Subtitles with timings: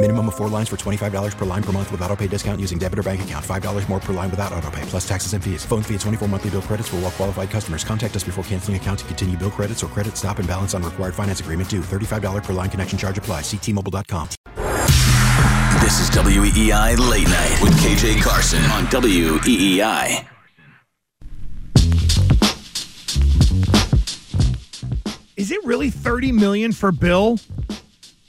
[0.00, 2.78] Minimum of four lines for $25 per line per month with auto pay discount using
[2.78, 3.44] debit or bank account.
[3.44, 5.64] $5 more per line without auto pay, plus taxes and fees.
[5.64, 7.82] Phone fee at 24 monthly bill credits for all well qualified customers.
[7.82, 10.84] Contact us before canceling account to continue bill credits or credit stop and balance on
[10.84, 11.80] required finance agreement due.
[11.80, 13.40] $35 per line connection charge apply.
[13.40, 14.28] Ctmobile.com.
[15.80, 20.28] This is WEEI Late Night with KJ Carson on E WEEI.
[25.36, 27.40] Is it really 30 million for Bill?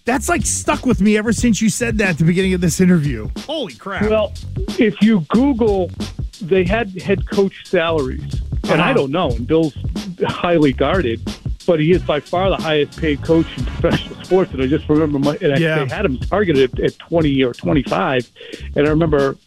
[0.09, 2.81] That's like stuck with me ever since you said that at the beginning of this
[2.81, 3.29] interview.
[3.41, 4.09] Holy crap.
[4.09, 4.33] Well,
[4.79, 5.91] if you Google,
[6.41, 8.93] they had head coach salaries, and I Uh-huh.
[8.95, 9.29] don't know.
[9.29, 9.77] And Bill's
[10.25, 11.21] highly guarded,
[11.67, 14.51] but he is by far the highest paid coach in professional sports.
[14.51, 15.83] And I just remember, my, and I, Yeah.
[15.85, 18.27] they had him targeted at, at twenty or twenty five,
[18.75, 19.37] and I remember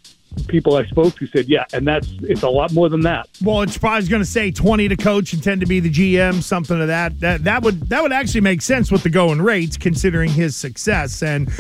[0.49, 3.63] people I spoke to said, "Yeah, and that's it's a lot more than that." well,
[3.63, 6.81] it's probably going to say 20 to coach and 10 to be the GM, something
[6.81, 7.19] of that.
[7.21, 11.23] That that would that would actually make sense with the going rates considering his success
[11.23, 11.51] and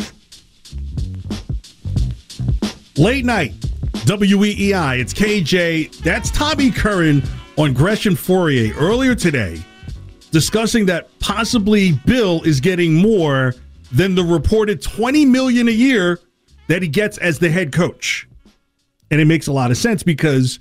[2.98, 3.52] Late night,
[4.04, 5.00] WEEI.
[5.00, 6.02] It's KJ.
[6.02, 7.22] That's Tommy Curran
[7.56, 9.64] on Gresh and Fauria earlier today,
[10.30, 13.54] discussing that possibly Bill is getting more
[13.92, 16.20] than the reported 20 million a year
[16.68, 18.28] that he gets as the head coach.
[19.12, 20.58] And it makes a lot of sense because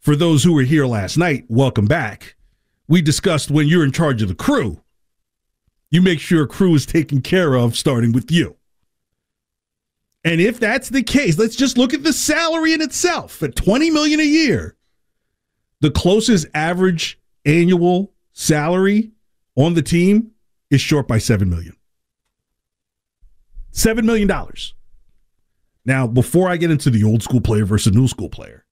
[0.00, 2.34] for those who were here last night, welcome back.
[2.88, 4.82] We discussed when you're in charge of the crew,
[5.92, 8.56] you make sure crew is taken care of starting with you.
[10.24, 13.90] And if that's the case, let's just look at the salary in itself at 20
[13.90, 14.76] million a year.
[15.78, 19.12] The closest average annual salary
[19.54, 20.32] on the team
[20.70, 21.76] is short by 7 million.
[23.70, 24.74] 7 million dollars.
[25.84, 28.64] Now, before I get into the old school player versus new school player,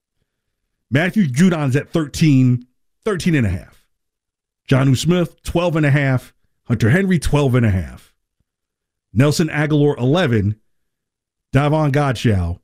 [0.91, 2.67] Matthew Judon's at 13,
[3.05, 3.87] 13 and a half.
[4.69, 6.35] Jonnu Smith, 12 and a half.
[6.65, 8.15] Hunter Henry, 12 and a half.
[9.13, 10.61] Nelson Agholor, 11.
[11.53, 12.61] Davon Godchaux,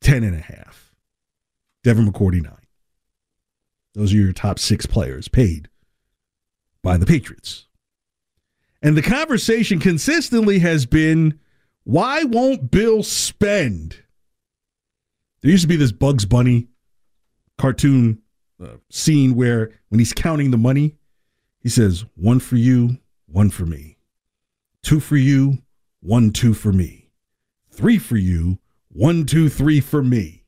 [0.00, 0.92] 10 and a half.
[1.84, 2.52] Devin McCourty, 9.
[3.94, 5.68] Those are your top six players paid
[6.82, 7.66] by the Patriots.
[8.82, 11.38] And the conversation consistently has been
[11.84, 14.02] why won't Bill spend?
[15.42, 16.68] There used to be this Bugs Bunny
[17.58, 18.22] cartoon
[18.62, 20.96] uh, scene where when he's counting the money,
[21.60, 23.98] he says, one for you, one for me.
[24.82, 25.58] Two for you,
[26.00, 27.10] one, two for me.
[27.70, 28.58] Three for you,
[28.88, 30.44] one, two, three for me.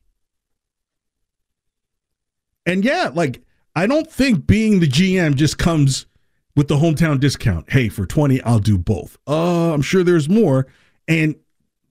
[2.65, 3.41] And yeah, like,
[3.75, 6.05] I don't think being the GM just comes
[6.55, 7.71] with the hometown discount.
[7.71, 9.17] Hey, for 20, I'll do both.
[9.27, 10.67] Uh, I'm sure there's more.
[11.07, 11.35] And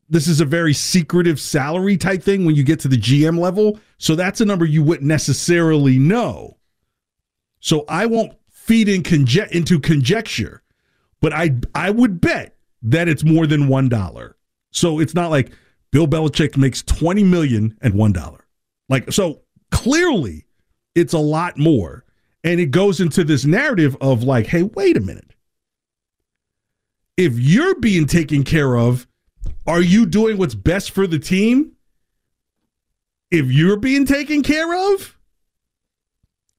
[0.09, 3.79] this is a very secretive salary type thing when you get to the GM level.
[3.99, 6.59] So that's a number you wouldn't necessarily know.
[7.61, 9.03] So I won't feed in
[9.51, 10.63] into conjecture,
[11.21, 14.37] but I I would bet that it's more than one dollar.
[14.71, 15.53] So it's not like
[15.91, 18.47] Bill Belichick makes twenty million and one dollar.
[18.89, 20.47] Like so clearly
[20.95, 22.05] it's a lot more.
[22.45, 25.26] And it goes into this narrative of like, hey, wait a minute.
[27.17, 29.07] If you're being taken care of,
[29.67, 31.73] are you doing what's best for the team?
[33.31, 35.17] If you're being taken care of,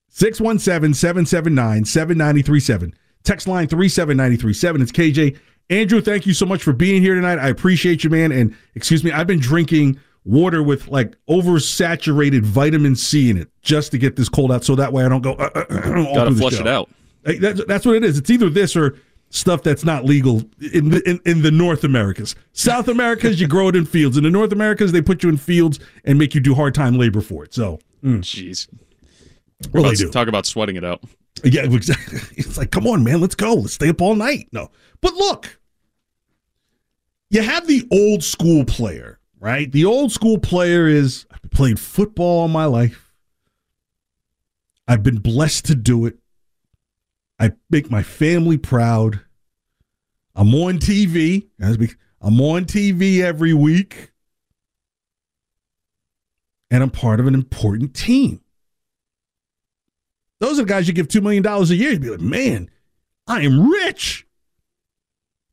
[0.09, 2.93] 617 779 7937.
[3.23, 4.81] Text line 37937.
[4.81, 5.37] It's KJ.
[5.69, 7.39] Andrew, thank you so much for being here tonight.
[7.39, 8.31] I appreciate you, man.
[8.31, 13.91] And excuse me, I've been drinking water with like oversaturated vitamin C in it just
[13.91, 15.33] to get this cold out so that way I don't go.
[15.33, 16.89] Uh, uh, uh, all Gotta flush it out.
[17.23, 18.17] That's, that's what it is.
[18.17, 18.97] It's either this or
[19.29, 20.43] stuff that's not legal
[20.73, 22.35] in the, in, in the North Americas.
[22.53, 24.17] South Americas, you grow it in fields.
[24.17, 26.97] In the North Americas, they put you in fields and make you do hard time
[26.97, 27.53] labor for it.
[27.53, 28.67] So, mm, Jeez.
[29.71, 30.09] well, Let's do.
[30.09, 31.03] talk about sweating it out.
[31.43, 32.19] Yeah, exactly.
[32.37, 33.53] It's like, come on, man, let's go.
[33.55, 34.47] Let's stay up all night.
[34.51, 34.71] No.
[35.01, 35.59] But look,
[37.29, 39.71] you have the old school player, right?
[39.71, 43.13] The old school player is I've played football all my life.
[44.87, 46.17] I've been blessed to do it.
[47.39, 49.21] I make my family proud.
[50.35, 51.47] I'm on TV.
[51.59, 54.11] I'm on TV every week.
[56.69, 58.41] And I'm part of an important team.
[60.39, 61.91] Those are the guys you give $2 million a year.
[61.91, 62.69] You'd be like, man,
[63.25, 64.27] I am rich.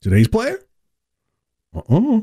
[0.01, 0.59] Today's player?
[1.75, 2.21] Uh uh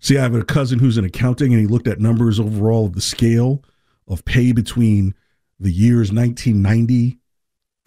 [0.00, 2.94] See, I have a cousin who's in accounting and he looked at numbers overall of
[2.94, 3.64] the scale
[4.06, 5.14] of pay between
[5.58, 7.18] the years 1990,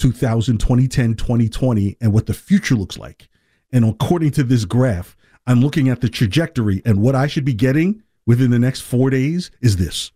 [0.01, 3.29] 2000, 2010, 2020, and what the future looks like.
[3.71, 5.15] And according to this graph,
[5.45, 9.09] I'm looking at the trajectory and what I should be getting within the next four
[9.09, 10.11] days is this.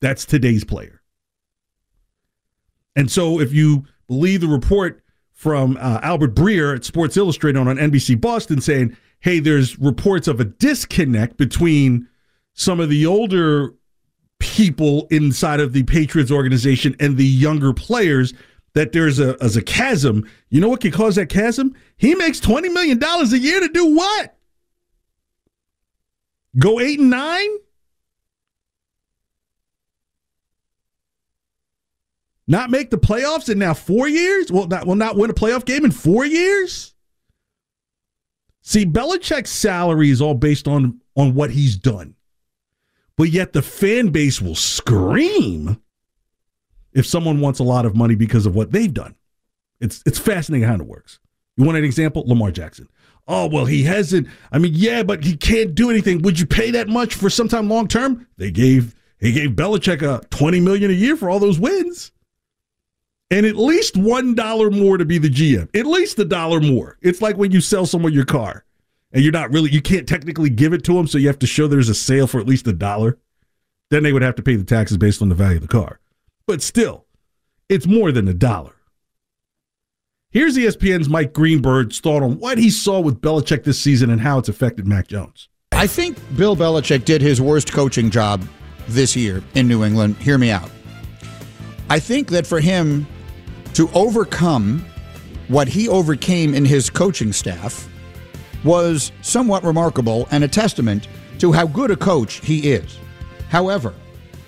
[0.00, 1.02] That's today's player.
[2.96, 5.02] And so if you believe the report
[5.32, 10.40] from uh, Albert Breer at Sports Illustrated on NBC Boston saying, hey, there's reports of
[10.40, 12.08] a disconnect between
[12.54, 13.72] some of the older
[14.40, 18.34] people inside of the Patriots organization and the younger players
[18.74, 20.28] that there's a as a chasm.
[20.48, 21.74] You know what could cause that chasm?
[21.96, 24.36] He makes twenty million dollars a year to do what?
[26.58, 27.48] Go eight and nine?
[32.46, 34.50] Not make the playoffs in now four years?
[34.50, 36.94] Well, not will not win a playoff game in four years?
[38.62, 42.16] See, Belichick's salary is all based on on what he's done.
[43.16, 45.80] But yet the fan base will scream
[46.92, 49.14] if someone wants a lot of money because of what they've done.
[49.80, 51.18] It's it's fascinating how it works.
[51.56, 52.24] You want an example?
[52.26, 52.88] Lamar Jackson.
[53.26, 54.28] Oh well, he hasn't.
[54.50, 56.22] I mean, yeah, but he can't do anything.
[56.22, 58.26] Would you pay that much for sometime long term?
[58.36, 62.12] They gave he gave Belichick a twenty million a year for all those wins,
[63.30, 65.74] and at least one dollar more to be the GM.
[65.78, 66.98] At least a dollar more.
[67.02, 68.64] It's like when you sell someone your car,
[69.12, 71.46] and you're not really you can't technically give it to them, so you have to
[71.46, 73.18] show there's a sale for at least a dollar.
[73.90, 76.00] Then they would have to pay the taxes based on the value of the car.
[76.50, 77.06] But still,
[77.68, 78.74] it's more than a dollar.
[80.32, 84.40] Here's ESPN's Mike Greenberg's thought on what he saw with Belichick this season and how
[84.40, 85.48] it's affected Mac Jones.
[85.70, 88.42] I think Bill Belichick did his worst coaching job
[88.88, 90.16] this year in New England.
[90.16, 90.68] Hear me out.
[91.88, 93.06] I think that for him
[93.74, 94.84] to overcome
[95.46, 97.88] what he overcame in his coaching staff
[98.64, 101.06] was somewhat remarkable and a testament
[101.38, 102.98] to how good a coach he is.
[103.50, 103.94] However,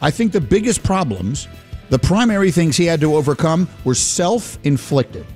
[0.01, 1.47] I think the biggest problems,
[1.93, 5.27] the primary things he had to overcome, were self inflicted.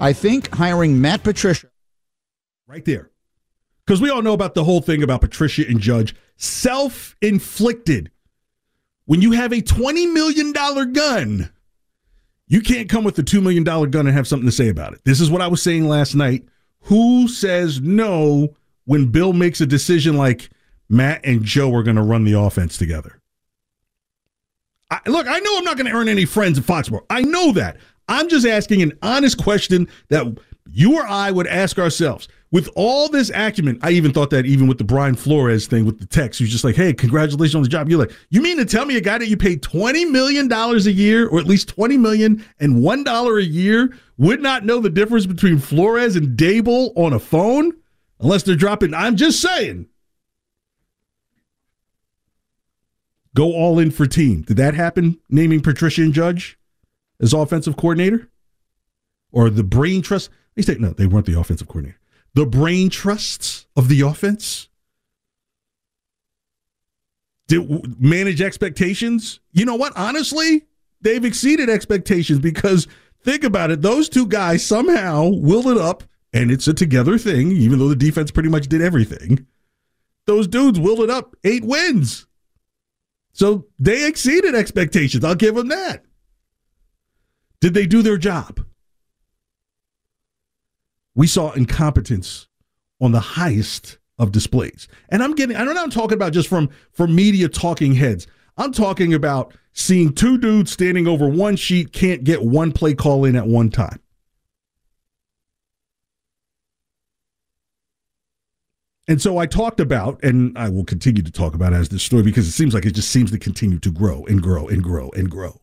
[0.00, 1.68] I think hiring Matt Patricia.
[2.66, 3.10] Right there.
[3.84, 6.16] Because we all know about the whole thing about Patricia and Judge.
[6.38, 8.10] Self inflicted.
[9.04, 11.52] When you have a $20 million gun,
[12.46, 15.02] you can't come with a $2 million gun and have something to say about it.
[15.04, 16.48] This is what I was saying last night.
[16.84, 18.54] Who says no
[18.86, 20.48] when Bill makes a decision like
[20.88, 23.21] Matt and Joe are going to run the offense together?
[24.92, 27.06] I, look, I know I'm not going to earn any friends at Foxborough.
[27.08, 27.78] I know that.
[28.08, 30.38] I'm just asking an honest question that
[30.70, 32.28] you or I would ask ourselves.
[32.50, 35.98] With all this acumen, I even thought that even with the Brian Flores thing with
[35.98, 37.88] the text, he's just like, hey, congratulations on the job.
[37.88, 40.76] You're like, you mean to tell me a guy that you paid $20 million a
[40.90, 45.24] year, or at least $20 million and $1 a year, would not know the difference
[45.24, 47.72] between Flores and Daboll on a phone?
[48.20, 49.88] Unless they're dropping, I'm just saying.
[53.34, 54.42] Go all in for team.
[54.42, 56.58] Did that happen, naming Patricia and Judge?
[57.22, 58.28] as offensive coordinator?
[59.30, 60.28] Or the brain trust?
[60.54, 61.98] They say, no, they weren't the offensive coordinator.
[62.34, 64.68] The brain trusts of the offense?
[67.46, 69.40] Did manage expectations?
[69.52, 69.92] You know what?
[69.96, 70.66] Honestly,
[71.00, 72.88] they've exceeded expectations because
[73.22, 73.82] think about it.
[73.82, 77.96] Those two guys somehow willed it up, and it's a together thing, even though the
[77.96, 79.46] defense pretty much did everything.
[80.26, 82.26] Those dudes willed it up, eight wins.
[83.32, 85.24] So they exceeded expectations.
[85.24, 86.04] I'll give them that.
[87.60, 88.60] Did they do their job?
[91.14, 92.48] We saw incompetence
[93.00, 94.88] on the highest of displays.
[95.08, 98.26] And I'm getting, I don't know, I'm talking about just from, from media talking heads.
[98.56, 103.24] I'm talking about seeing two dudes standing over one sheet, can't get one play call
[103.24, 103.98] in at one time.
[109.12, 112.22] And so I talked about, and I will continue to talk about as this story
[112.22, 115.10] because it seems like it just seems to continue to grow and grow and grow
[115.10, 115.60] and grow.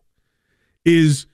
[0.86, 1.26] Is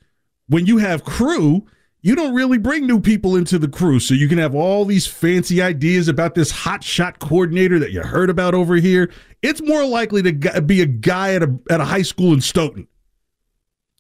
[0.48, 1.66] when you have crew,
[2.00, 4.00] you don't really bring new people into the crew.
[4.00, 8.02] So you can have all these fancy ideas about this hot shot coordinator that you
[8.02, 9.12] heard about over here.
[9.42, 12.88] It's more likely to be a guy at a, at a high school in Stoughton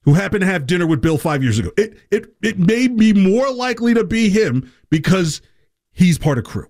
[0.05, 1.71] who happened to have dinner with Bill five years ago.
[1.75, 5.41] It, it, it may be more likely to be him because
[5.91, 6.69] he's part of crew.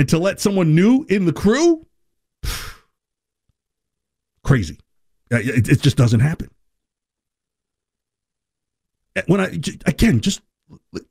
[0.00, 1.86] And to let someone new in the crew,
[4.42, 4.78] crazy.
[5.30, 6.48] It, it just doesn't happen.
[9.14, 10.40] Eh, when I again, just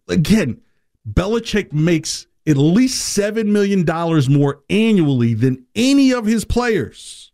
[0.07, 0.61] again,
[1.07, 7.31] Belichick makes at least seven million dollars more annually than any of his players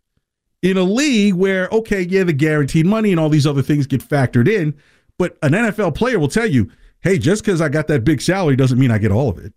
[0.60, 4.06] in a league where, okay, yeah, the guaranteed money and all these other things get
[4.06, 4.74] factored in,
[5.18, 6.70] but an NFL player will tell you,
[7.00, 9.54] hey, just because I got that big salary doesn't mean I get all of it.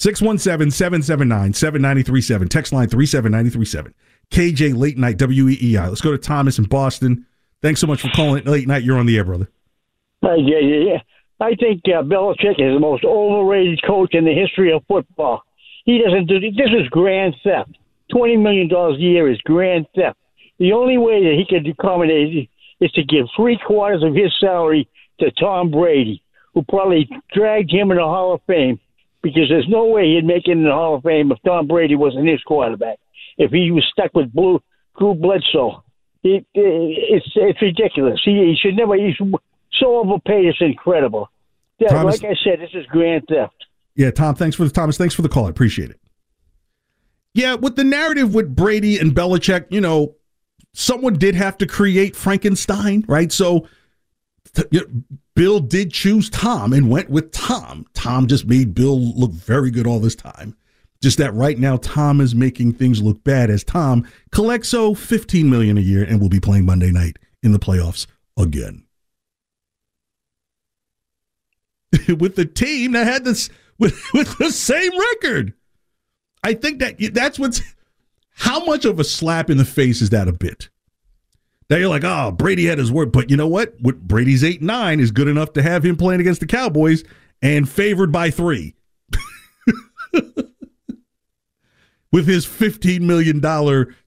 [0.00, 2.48] 617 779 7937.
[2.48, 3.94] Text line 37937.
[4.30, 5.88] KJ Late Night WEEI.
[5.88, 7.26] Let's go to Thomas in Boston.
[7.60, 8.82] Thanks so much for calling late night.
[8.82, 9.50] You're on the air, brother.
[10.24, 10.86] Hi, JJ.
[10.86, 11.00] Yeah.
[11.38, 15.42] I think uh, Belichick is the most overrated coach in the history of football.
[15.84, 17.76] He doesn't do this is grand theft.
[18.10, 20.18] Twenty million dollars a year is grand theft.
[20.58, 22.48] The only way that he could accommodate
[22.80, 24.88] is to give three quarters of his salary
[25.20, 26.22] to Tom Brady,
[26.54, 28.80] who probably dragged him in the Hall of Fame
[29.22, 31.96] because there's no way he'd make it in the Hall of Fame if Tom Brady
[31.96, 32.98] wasn't his quarterback.
[33.38, 34.60] If he was stuck with Blue
[34.98, 35.82] Drew Bledsoe,
[36.22, 38.20] it, it, it's it's ridiculous.
[38.24, 38.94] He, he should never.
[38.96, 39.16] He's
[39.78, 40.46] so overpaid.
[40.46, 41.28] It's incredible.
[41.78, 43.54] Yeah, Thomas- like I said, this is grand theft.
[43.96, 45.46] Yeah, Tom, thanks for the Thomas, thanks for the call.
[45.46, 46.00] I appreciate it.
[47.34, 50.14] Yeah, with the narrative with Brady and Belichick, you know,
[50.72, 53.30] someone did have to create Frankenstein, right?
[53.30, 53.66] So
[54.54, 57.86] t- you know, Bill did choose Tom and went with Tom.
[57.94, 60.56] Tom just made Bill look very good all this time.
[61.02, 65.48] Just that right now Tom is making things look bad as Tom collects so 15
[65.48, 68.06] million a year and will be playing Monday night in the playoffs
[68.36, 68.84] again.
[72.18, 75.54] with the team that had this with, with the same record.
[76.42, 77.62] I think that that's what's
[78.30, 80.70] how much of a slap in the face is that a bit?
[81.70, 83.74] Now you're like, oh, Brady had his word, but you know what?
[83.80, 87.04] What Brady's eight nine is good enough to have him playing against the Cowboys
[87.40, 88.74] and favored by three.
[92.12, 93.40] With his $15 million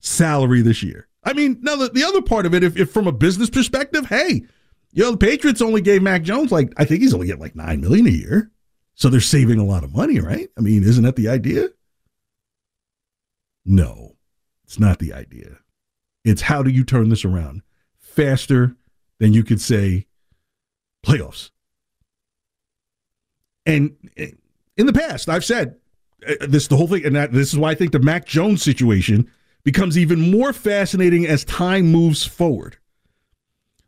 [0.01, 1.08] salary this year.
[1.24, 4.08] I mean, now the, the other part of it, if, if from a business perspective,
[4.08, 4.43] hey,
[4.91, 7.55] you know, the Patriots only gave Mac Jones like I think he's only getting like
[7.55, 8.51] nine million a year.
[8.96, 10.50] So they're saving a lot of money, right?
[10.58, 11.70] I mean, isn't that the idea?
[13.65, 14.17] No,
[14.65, 15.60] it's not the idea.
[16.24, 17.62] It's how do you turn this around
[17.98, 18.75] faster
[19.20, 20.06] than you could say
[21.06, 21.51] playoffs.
[23.65, 23.96] And
[24.77, 25.75] in the past, I've said
[26.27, 28.62] uh, this the whole thing, and that, this is why I think the Mac Jones
[28.62, 29.30] situation
[29.63, 32.77] becomes even more fascinating as time moves forward.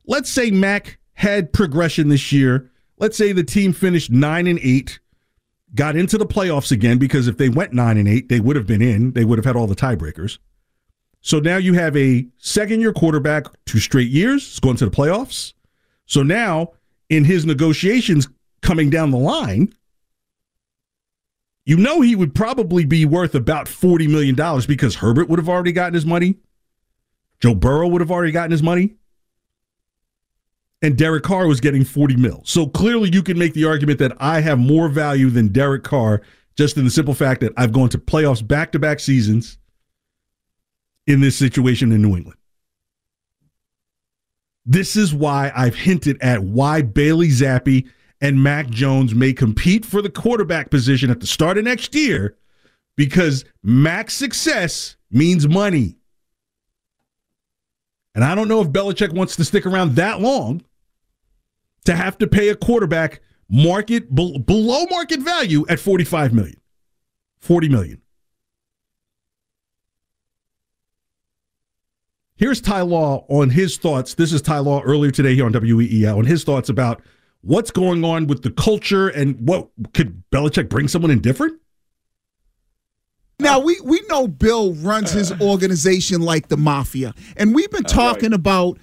[0.06, 2.70] Let's say Mac had progression this year.
[2.98, 5.00] Let's say the team finished nine and eight,
[5.74, 8.68] got into the playoffs again because if they went nine and eight, they would have
[8.68, 9.12] been in.
[9.12, 10.38] They would have had all the tiebreakers.
[11.26, 15.54] So now you have a second year quarterback, two straight years, going to the playoffs.
[16.06, 16.74] So now
[17.10, 18.28] in his negotiations
[18.62, 19.74] coming down the line,
[21.66, 24.36] you know he would probably be worth about $40 million
[24.68, 26.36] because Herbert would have already gotten his money.
[27.40, 28.94] Joe Burrow would have already gotten his money.
[30.84, 32.44] And Derek Carr was getting 40 mil.
[32.46, 36.22] So clearly you can make the argument that I have more value than Derek Carr
[36.56, 39.58] just in the simple fact that I've gone to playoffs back to back seasons
[41.08, 42.40] in this situation in New England.
[44.66, 47.88] This is why I've hinted at why Bailey Zappe
[48.20, 52.36] and Mac Jones may compete for the quarterback position at the start of next year
[52.96, 55.98] because Mac's success means money.
[58.16, 60.64] And I don't know if Belichick wants to stick around that long
[61.84, 66.60] to have to pay a quarterback market below market value at 45 million.
[67.42, 68.02] 40 million.
[72.38, 74.14] Here's Ty Law on his thoughts.
[74.14, 77.02] This is Ty Law earlier today here on WEEI on his thoughts about
[77.40, 81.62] what's going on with the culture and what could Belichick bring someone in different?
[83.40, 85.38] Now we we know Bill runs his uh.
[85.40, 88.40] organization like the mafia, and we've been uh, talking right.
[88.40, 88.80] about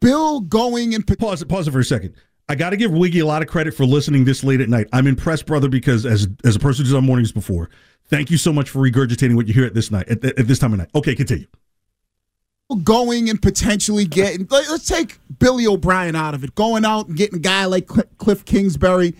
[0.00, 1.48] Bill going and pause it.
[1.48, 2.14] Pause it for a second.
[2.48, 4.86] I got to give Wiggy a lot of credit for listening this late at night.
[4.92, 7.70] I'm impressed, brother, because as as a person who's on mornings before,
[8.04, 10.60] thank you so much for regurgitating what you hear at this night at, at this
[10.60, 10.90] time of night.
[10.94, 11.46] Okay, continue.
[12.82, 16.54] Going and potentially getting let's take Billy O'Brien out of it.
[16.54, 19.14] Going out and getting a guy like Kliff Kingsbury.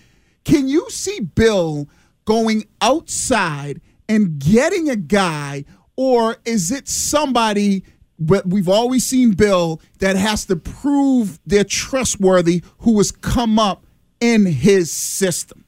[0.44, 1.88] Can you see Bill
[2.24, 3.80] going outside?
[4.08, 5.64] and getting a guy,
[5.96, 7.84] or is it somebody?
[8.18, 13.84] But we've always seen Bill that has to prove they're trustworthy, who has come up
[14.20, 15.64] in his system.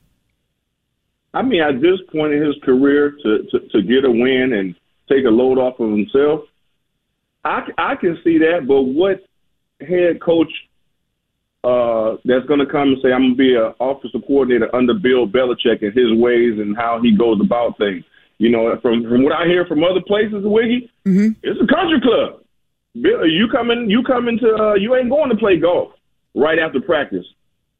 [1.35, 4.75] I mean, at this point in his career, to, to, to get a win and
[5.09, 6.43] take a load off of himself,
[7.47, 8.67] I, I can see that.
[8.67, 9.25] But what
[9.81, 10.51] head coach
[11.63, 14.95] uh, that's going to come and say, I'm going to be an offensive coordinator under
[14.95, 18.05] Bill Belichick and his ways and how he goes about things?
[18.39, 21.29] You know, from from what I hear from other places, Wiggy, mm-hmm.
[21.43, 22.43] it's a country club.
[23.01, 23.89] Bill, you coming?
[23.89, 24.55] You coming to?
[24.55, 25.93] Uh, you ain't going to play golf
[26.35, 27.25] right after practice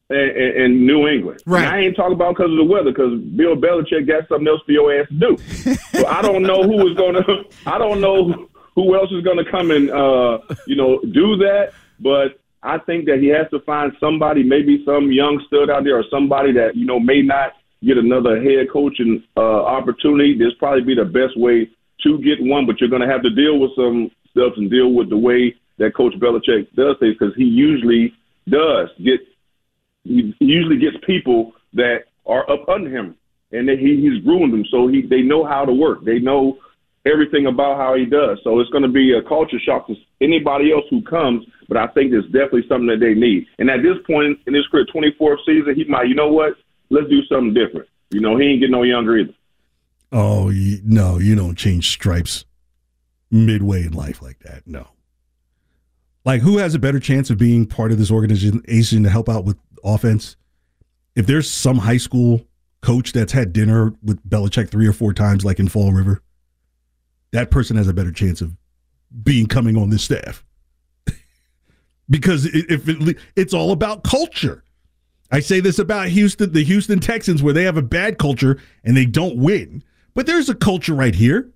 [0.09, 1.41] in, in, in New England.
[1.45, 1.63] Right.
[1.63, 4.61] And I ain't talking about because of the weather, because Bill Belichick got something else
[4.65, 5.37] for your ass to do.
[5.93, 7.43] so I don't know who is going to.
[7.67, 11.73] I don't know who else is going to come and uh, you know do that,
[11.99, 12.39] but.
[12.63, 16.03] I think that he has to find somebody, maybe some young stud out there, or
[16.09, 17.53] somebody that you know may not
[17.85, 20.35] get another head coaching uh, opportunity.
[20.37, 21.69] This probably be the best way
[22.03, 24.93] to get one, but you're going to have to deal with some stuff and deal
[24.93, 28.13] with the way that Coach Belichick does things because he usually
[28.49, 29.21] does get
[30.03, 33.15] he usually gets people that are up under him,
[33.51, 34.65] and that he, he's ruined them.
[34.71, 36.03] So he they know how to work.
[36.03, 36.57] They know
[37.11, 38.39] everything about how he does.
[38.43, 41.45] So it's going to be a culture shock to anybody else who comes.
[41.67, 43.45] But I think it's definitely something that they need.
[43.59, 46.53] And at this point in his career, 24th season, he might, you know what?
[46.89, 47.87] Let's do something different.
[48.09, 49.33] You know, he ain't getting no younger either.
[50.11, 50.51] Oh
[50.85, 52.45] no, you don't change stripes
[53.29, 54.65] midway in life like that.
[54.65, 54.87] No.
[56.23, 59.43] Like who has a better chance of being part of this organization to help out
[59.43, 60.37] with offense?
[61.15, 62.45] If there's some high school
[62.81, 66.21] coach that's had dinner with Belichick three or four times, like in Fall River,
[67.31, 68.55] that person has a better chance of
[69.23, 70.43] being coming on this staff
[72.09, 74.63] because if it, it's all about culture.
[75.29, 78.95] I say this about Houston, the Houston Texans, where they have a bad culture and
[78.95, 79.83] they don't win.
[80.13, 81.51] But there's a culture right here.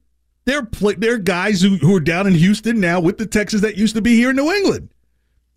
[0.45, 3.95] There are guys who, who are down in Houston now with the Texans that used
[3.95, 4.89] to be here in New England.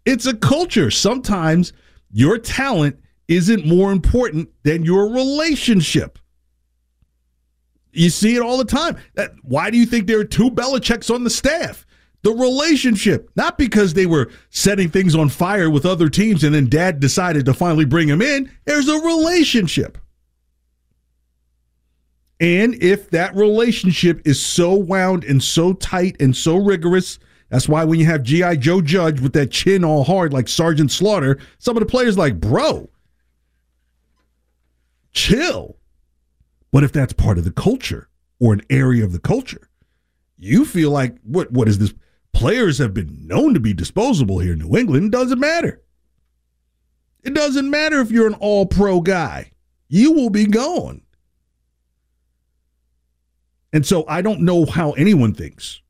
[0.05, 0.91] It's a culture.
[0.91, 1.73] Sometimes
[2.13, 6.19] your talent isn't more important than your relationship.
[7.95, 8.97] You see it all the time.
[9.15, 11.87] That, why do you think there are two Belichicks on the staff?
[12.23, 16.69] The relationship, not because they were setting things on fire with other teams and then
[16.69, 18.51] dad decided to finally bring him in.
[18.65, 19.99] There's a relationship.
[22.41, 27.19] And if that relationship is so wound and so tight and so rigorous,
[27.51, 28.57] that's why when you have G.I.
[28.57, 32.41] Joe Judge with that chin all hard like Sergeant Slaughter, some of the players like,
[32.41, 32.89] bro,
[35.13, 35.77] chill.
[36.75, 38.09] But if that's part of the culture
[38.41, 39.69] or an area of the culture,
[40.37, 41.95] you feel like what what is this?
[42.33, 45.05] Players have been known to be disposable here in New England.
[45.05, 45.81] It doesn't matter.
[47.23, 49.53] It doesn't matter if you're an all pro guy.
[49.87, 51.03] You will be gone.
[53.73, 55.81] And so I don't know how anyone thinks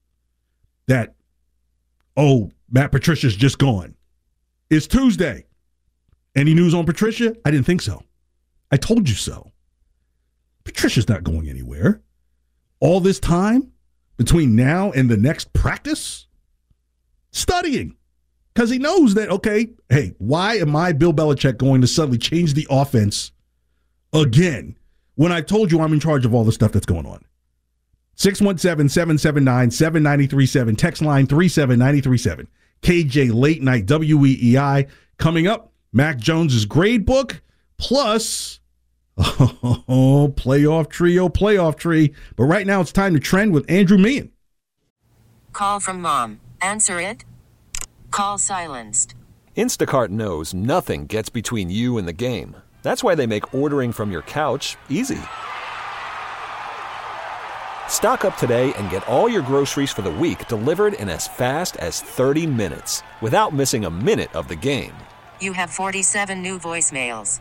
[0.87, 1.15] that,
[2.15, 3.95] oh, Matt Patricia's just gone.
[4.69, 5.47] It's Tuesday.
[6.37, 7.35] Any news on Patricia?
[7.43, 8.03] I didn't think so.
[8.71, 9.51] I told you so.
[10.65, 12.03] Patricia's not going anywhere.
[12.81, 13.73] All this time
[14.17, 16.27] between now and the next practice?
[17.31, 17.97] Studying.
[18.53, 22.55] Because he knows that, okay, hey, why am I, Bill Belichick, going to suddenly change
[22.55, 23.33] the offense
[24.13, 24.77] again
[25.17, 27.25] when I told you I'm in charge of all the stuff that's going on?
[28.17, 30.77] 617 779 7937.
[30.77, 32.49] Text line 37937.
[32.83, 34.89] KJ Late Night WEEI.
[35.19, 37.43] Coming up, Mac Jones's grade book
[37.77, 38.61] plus
[39.17, 42.15] Oh, playoff trio, oh, playoff tree.
[42.37, 44.33] But right now it's time to trend with Andrew Meehan.
[45.53, 46.41] Call from mom.
[46.61, 47.25] Answer it.
[48.11, 49.15] Call silenced.
[49.57, 52.57] Instacart knows nothing gets between you and the game.
[52.83, 55.21] That's why they make ordering from your couch easy.
[57.89, 61.77] Stock up today and get all your groceries for the week delivered in as fast
[61.77, 64.93] as 30 minutes without missing a minute of the game.
[65.41, 67.41] You have 47 new voicemails.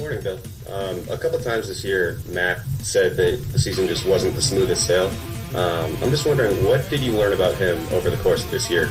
[0.00, 0.38] Morning, Bill.
[0.70, 4.86] Um, a couple times this year, Matt said that the season just wasn't the smoothest
[4.86, 5.10] sail.
[5.54, 8.70] Um, I'm just wondering, what did you learn about him over the course of this
[8.70, 8.90] year?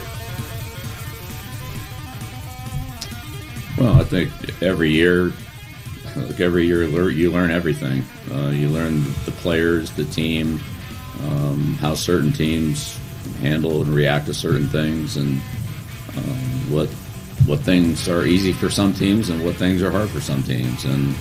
[3.79, 5.33] Well, I think every year,
[6.15, 8.03] like every year, you learn everything.
[8.31, 10.59] Uh, you learn the players, the team,
[11.23, 12.99] um, how certain teams
[13.39, 15.41] handle and react to certain things, and
[16.15, 16.87] um, what
[17.49, 20.85] what things are easy for some teams and what things are hard for some teams,
[20.85, 21.15] and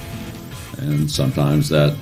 [0.78, 1.96] and sometimes that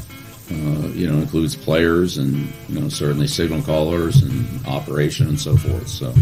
[0.50, 5.56] uh, you know, includes players and you know certainly signal callers and operation and so
[5.56, 5.88] forth.
[5.88, 6.12] So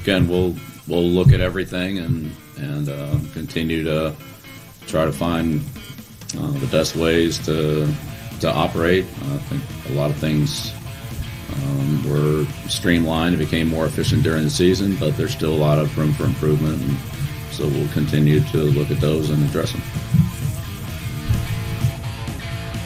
[0.00, 0.56] again, we'll
[0.88, 4.14] we'll look at everything and and uh, continue to
[4.86, 5.60] try to find
[6.38, 7.86] uh, the best ways to
[8.40, 9.04] to operate.
[9.04, 10.72] I think a lot of things
[11.52, 15.78] um, were streamlined and became more efficient during the season, but there's still a lot
[15.78, 16.80] of room for improvement.
[16.82, 16.96] And
[17.52, 19.82] so we'll continue to look at those and address them.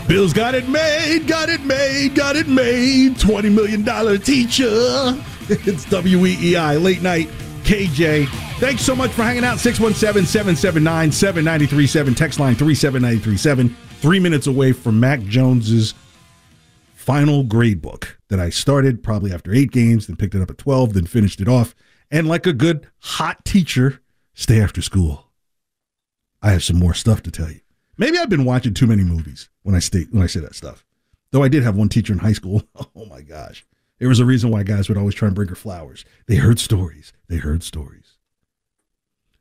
[0.09, 3.15] Bill's got it made, got it made, got it made.
[3.15, 5.23] $20 million teacher.
[5.49, 7.29] It's WEEI, late night,
[7.63, 8.27] KJ.
[8.59, 9.61] Thanks so much for hanging out.
[9.61, 12.15] 617 779 7937.
[12.17, 13.77] Text line 37937.
[14.01, 15.95] Three minutes away from Mac Jones's
[17.07, 20.59] final grade book that I started probably after eight games, then picked it up at
[20.59, 21.73] 12, then finished it off.
[22.11, 24.01] And like a good hot teacher,
[24.35, 25.31] stay after school.
[26.43, 27.61] I have some more stuff to tell you.
[27.97, 30.85] Maybe I've been watching too many movies when I stay when I say that stuff.
[31.31, 32.63] Though I did have one teacher in high school.
[32.97, 33.65] Oh my gosh.
[33.99, 36.05] There was a reason why guys would always try and bring her flowers.
[36.27, 37.13] They heard stories.
[37.29, 38.19] They heard stories.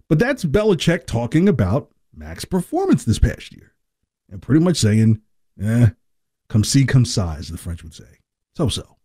[0.08, 3.73] But that's Belichick talking about Mac's performance this past year.
[4.30, 5.21] And pretty much saying,
[5.62, 5.89] eh,
[6.47, 8.19] come see, come size, the French would say.
[8.55, 8.97] So so.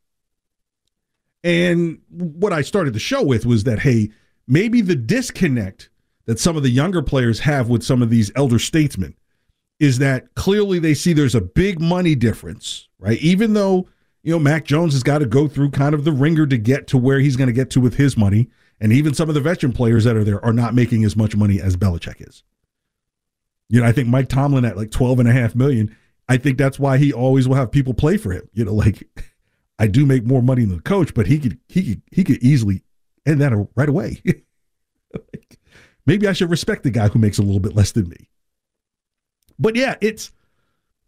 [1.42, 4.10] And what I started the show with was that, hey,
[4.46, 5.88] maybe the disconnect
[6.26, 9.16] that some of the younger players have with some of these elder statesmen
[9.78, 13.18] is that clearly they see there's a big money difference, right?
[13.20, 13.88] Even though,
[14.22, 16.86] you know, Mac Jones has got to go through kind of the ringer to get
[16.88, 18.50] to where he's going to get to with his money.
[18.78, 21.34] And even some of the veteran players that are there are not making as much
[21.34, 22.42] money as Belichick is.
[23.70, 25.96] You know, I think Mike Tomlin at like 12 and a half million,
[26.30, 28.48] I think that's why he always will have people play for him.
[28.52, 29.02] You know, like
[29.80, 32.42] I do make more money than the coach, but he could he could he could
[32.42, 32.84] easily
[33.26, 34.22] end that right away.
[35.12, 35.58] like,
[36.06, 38.28] maybe I should respect the guy who makes a little bit less than me.
[39.58, 40.30] But yeah, it's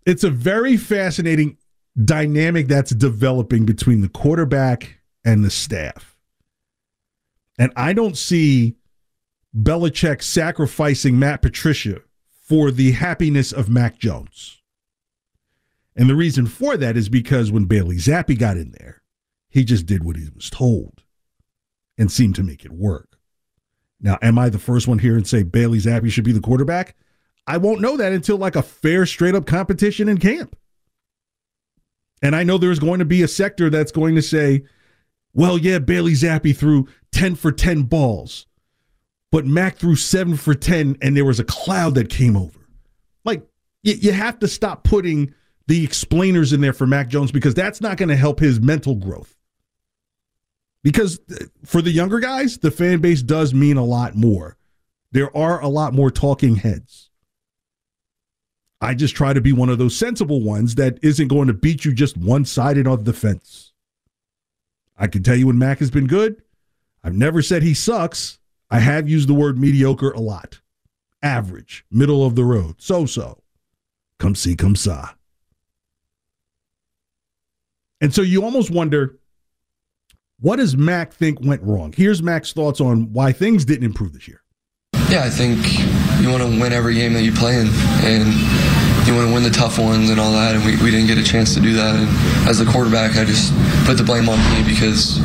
[0.05, 1.57] it's a very fascinating
[2.05, 6.17] dynamic that's developing between the quarterback and the staff.
[7.59, 8.75] And I don't see
[9.57, 12.01] Belichick sacrificing Matt Patricia
[12.43, 14.62] for the happiness of Mac Jones.
[15.95, 19.03] And the reason for that is because when Bailey Zappe got in there,
[19.51, 21.03] he just did what he was told
[21.99, 23.19] and seemed to make it work.
[24.01, 26.97] Now, am I the first one here and say Bailey Zappe should be the quarterback?
[27.47, 30.57] I won't know that until like a fair, straight up competition in camp.
[32.23, 34.65] And I know there's going to be a sector that's going to say,
[35.35, 38.47] well, yeah, Bailey Zappe threw 10 for 10 balls,
[39.31, 42.69] but Mac threw 7 for 10 and there was a cloud that came over.
[43.25, 43.47] Like,
[43.83, 45.35] you, you have to stop putting
[45.67, 48.95] the explainers in there for Mac Jones because that's not going to help his mental
[48.95, 49.37] growth.
[50.83, 54.57] Because uh, for the younger guys, the fan base does mean a lot more.
[55.13, 57.11] There are a lot more talking heads.
[58.81, 61.85] I just try to be one of those sensible ones that isn't going to beat
[61.85, 63.73] you just one sided on the fence.
[64.99, 66.43] I can tell you when Mac has been good.
[67.05, 68.39] I've never said he sucks.
[68.71, 70.61] I have used the word mediocre a lot.
[71.23, 73.43] Average, middle of the road, so so.
[74.19, 75.11] Come see, come saw.
[78.03, 79.17] And so you almost wonder
[80.41, 81.95] what does Mac think went wrong?
[81.97, 84.43] Here's Mac's thoughts on why things didn't improve this year.
[85.09, 85.57] Yeah, I think
[86.21, 87.69] you want to win every game that you play in,
[88.03, 88.35] and
[89.07, 91.17] you want to win the tough ones and all that, and we, we didn't get
[91.17, 91.95] a chance to do that.
[91.95, 92.09] And
[92.49, 93.55] as a quarterback, I just
[93.87, 95.19] put the blame on me because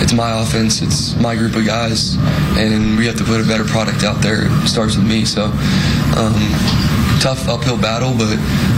[0.00, 2.14] it's my offense, it's my group of guys,
[2.56, 4.42] and we have to put a better product out there.
[4.46, 5.46] It starts with me, so.
[6.16, 8.32] Um, tough uphill battle, but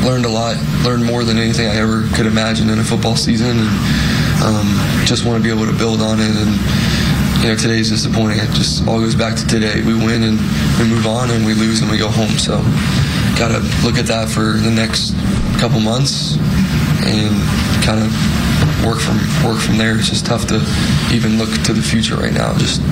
[0.04, 0.58] learned a lot.
[0.84, 3.70] Learned more than anything I ever could imagine in a football season, and
[4.42, 4.68] um,
[5.06, 6.34] just want to be able to build on it.
[6.34, 6.50] And
[7.42, 8.38] you know, today's disappointing.
[8.38, 9.80] It just all goes back to today.
[9.82, 10.38] We win and
[10.78, 12.36] we move on, and we lose and we go home.
[12.38, 12.58] So,
[13.38, 15.14] got to look at that for the next
[15.58, 16.36] couple months
[17.06, 17.34] and
[17.86, 18.10] kind of
[18.84, 19.96] work from work from there.
[19.98, 20.58] It's just tough to
[21.14, 22.56] even look to the future right now.
[22.58, 22.82] Just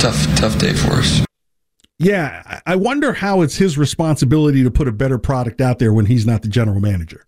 [0.00, 1.25] tough, tough day for us.
[1.98, 6.06] Yeah, I wonder how it's his responsibility to put a better product out there when
[6.06, 7.26] he's not the general manager.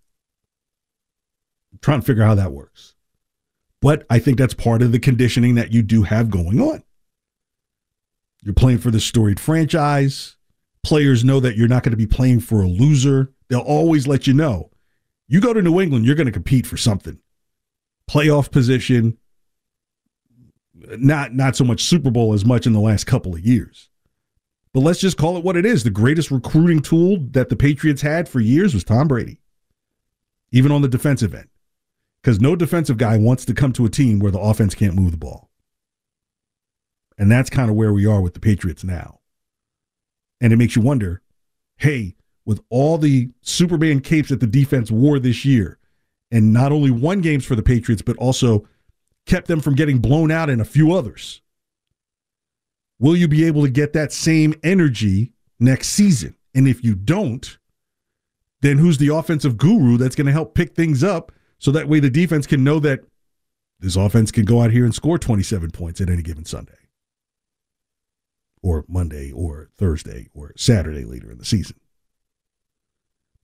[1.73, 2.95] I'm trying to figure out how that works.
[3.81, 6.83] But I think that's part of the conditioning that you do have going on.
[8.43, 10.37] You're playing for the storied franchise.
[10.83, 13.33] Players know that you're not going to be playing for a loser.
[13.49, 14.71] They'll always let you know.
[15.29, 17.19] You go to New England, you're going to compete for something.
[18.11, 19.19] Playoff position,
[20.75, 23.91] not not so much Super Bowl as much in the last couple of years.
[24.73, 25.83] But let's just call it what it is.
[25.83, 29.41] The greatest recruiting tool that the Patriots had for years was Tom Brady,
[30.53, 31.49] even on the defensive end.
[32.23, 35.13] Because no defensive guy wants to come to a team where the offense can't move
[35.13, 35.49] the ball.
[37.17, 39.21] And that's kind of where we are with the Patriots now.
[40.41, 41.23] And it makes you wonder
[41.79, 45.79] hey, with all the Superman capes that the defense wore this year,
[46.33, 48.67] and not only won games for the Patriots, but also
[49.27, 51.41] kept them from getting blown out in a few others.
[52.99, 56.35] Will you be able to get that same energy next season?
[56.55, 57.59] And if you don't,
[58.61, 62.01] then who's the offensive guru that's going to help pick things up so that way
[62.01, 63.01] the defense can know that
[63.81, 66.73] this offense can go out here and score 27 points at any given Sunday
[68.63, 71.77] or Monday or Thursday or Saturday later in the season.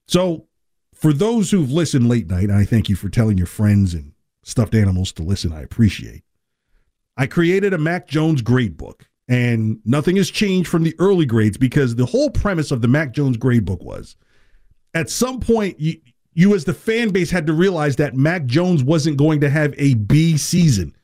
[0.07, 0.47] So,
[0.93, 4.13] for those who've listened late night, I thank you for telling your friends and
[4.43, 6.23] stuffed animals to listen, I appreciate.
[7.17, 11.57] I created a Mac Jones grade book, and nothing has changed from the early grades
[11.57, 14.17] because the whole premise of the Mac Jones grade book was
[14.95, 16.01] at some point, you,
[16.35, 19.75] you as the fan base had to realize that Mac Jones wasn't going to have
[19.77, 20.95] a B season,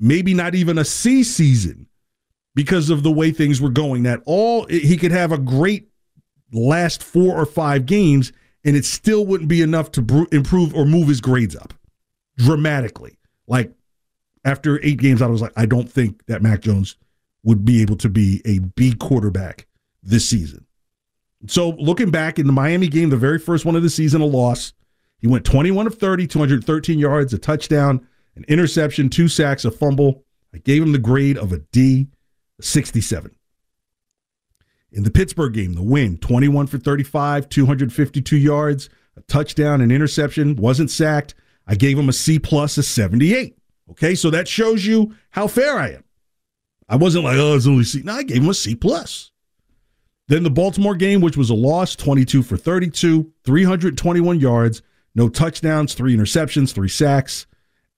[0.00, 1.86] maybe not even a C season
[2.54, 4.02] because of the way things were going.
[4.02, 5.88] That all he could have a great
[6.52, 8.32] last four or five games,
[8.64, 11.74] and it still wouldn't be enough to improve or move his grades up
[12.36, 13.18] dramatically.
[13.46, 13.72] Like
[14.44, 16.96] after eight games, I was like, I don't think that Mac Jones
[17.42, 19.66] would be able to be a B quarterback
[20.02, 20.66] this season.
[21.46, 24.26] So looking back in the Miami game, the very first one of the season, a
[24.26, 24.72] loss.
[25.20, 30.24] He went 21 of 30, 213 yards, a touchdown, an interception, two sacks, a fumble.
[30.54, 32.08] I gave him the grade of a D,
[32.60, 33.34] 67.
[34.90, 40.56] In the Pittsburgh game, the win, 21 for 35, 252 yards, a touchdown, an interception,
[40.56, 41.34] wasn't sacked.
[41.66, 43.58] I gave him a C plus, a 78.
[43.90, 46.04] Okay, so that shows you how fair I am.
[46.88, 48.02] I wasn't like, oh, it's only C.
[48.02, 49.30] No, I gave him a C plus.
[50.28, 54.82] Then the Baltimore game, which was a loss, 22 for 32, 321 yards,
[55.14, 57.46] no touchdowns, three interceptions, three sacks,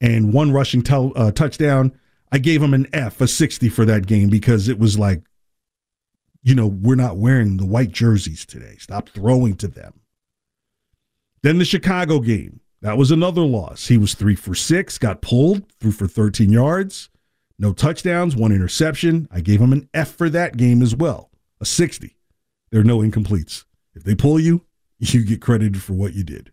[0.00, 1.92] and one rushing t- uh, touchdown.
[2.32, 5.22] I gave him an F, a 60 for that game because it was like,
[6.42, 8.76] you know, we're not wearing the white jerseys today.
[8.78, 10.00] Stop throwing to them.
[11.42, 12.60] Then the Chicago game.
[12.82, 13.88] That was another loss.
[13.88, 17.10] He was three for six, got pulled, threw for 13 yards,
[17.60, 19.28] no touchdowns, one interception.
[19.30, 22.16] I gave him an F for that game as well, a 60.
[22.70, 23.64] There are no incompletes.
[23.94, 24.64] If they pull you,
[24.98, 26.52] you get credited for what you did.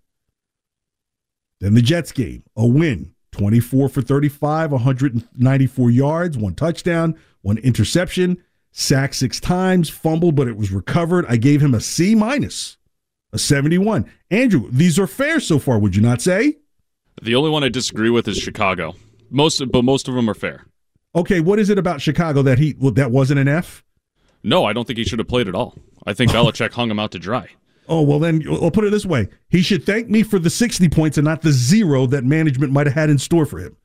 [1.59, 8.43] Then the Jets game, a win, 24 for 35, 194 yards, one touchdown, one interception,
[8.71, 11.25] sacked six times, fumbled, but it was recovered.
[11.27, 12.77] I gave him a C minus,
[13.31, 14.11] a 71.
[14.29, 16.57] Andrew, these are fair so far, would you not say?
[17.21, 18.93] The only one I disagree with is Chicago.
[19.31, 20.66] Most, but most of them are fair.
[21.17, 23.83] Okay, what is it about Chicago that he well, that wasn't an F?
[24.43, 25.75] No, I don't think he should have played at all.
[26.05, 27.49] I think Belichick hung him out to dry.
[27.89, 29.29] Oh, well, then I'll put it this way.
[29.49, 32.85] He should thank me for the 60 points and not the zero that management might
[32.85, 33.77] have had in store for him.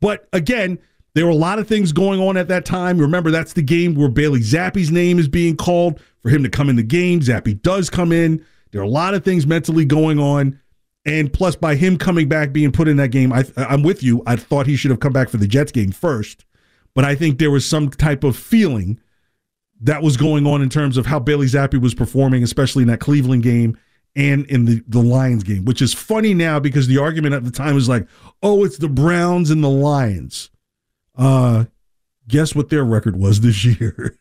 [0.00, 0.78] But again,
[1.14, 2.98] there were a lot of things going on at that time.
[2.98, 6.68] Remember, that's the game where Bailey Zappe's name is being called for him to come
[6.68, 7.20] in the game.
[7.20, 8.44] Zappe does come in.
[8.72, 10.60] There are a lot of things mentally going on.
[11.06, 14.24] And plus, by him coming back, being put in that game, I, I'm with you.
[14.26, 16.44] I thought he should have come back for the Jets game first.
[16.96, 18.98] But I think there was some type of feeling
[19.82, 23.00] that was going on in terms of how Bailey Zappe was performing, especially in that
[23.00, 23.78] Cleveland game
[24.16, 27.50] and in the, the Lions game, which is funny now because the argument at the
[27.50, 28.08] time was like,
[28.42, 30.50] oh, it's the Browns and the Lions.
[31.14, 31.66] Uh,
[32.26, 34.16] guess what their record was this year?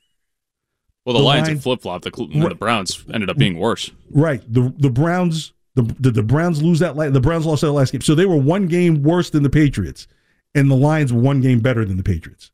[1.05, 2.01] Well, the, the Lions, Lions flip flop.
[2.01, 3.89] The, the Browns ended up being worse.
[4.11, 4.41] Right.
[4.53, 8.01] The the Browns the did the Browns lose that the Browns lost that last game.
[8.01, 10.07] So they were one game worse than the Patriots,
[10.53, 12.51] and the Lions were one game better than the Patriots.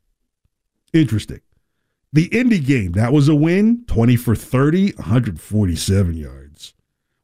[0.92, 1.40] Interesting.
[2.12, 6.74] The Indy game, that was a win 20 for 30, 147 yards.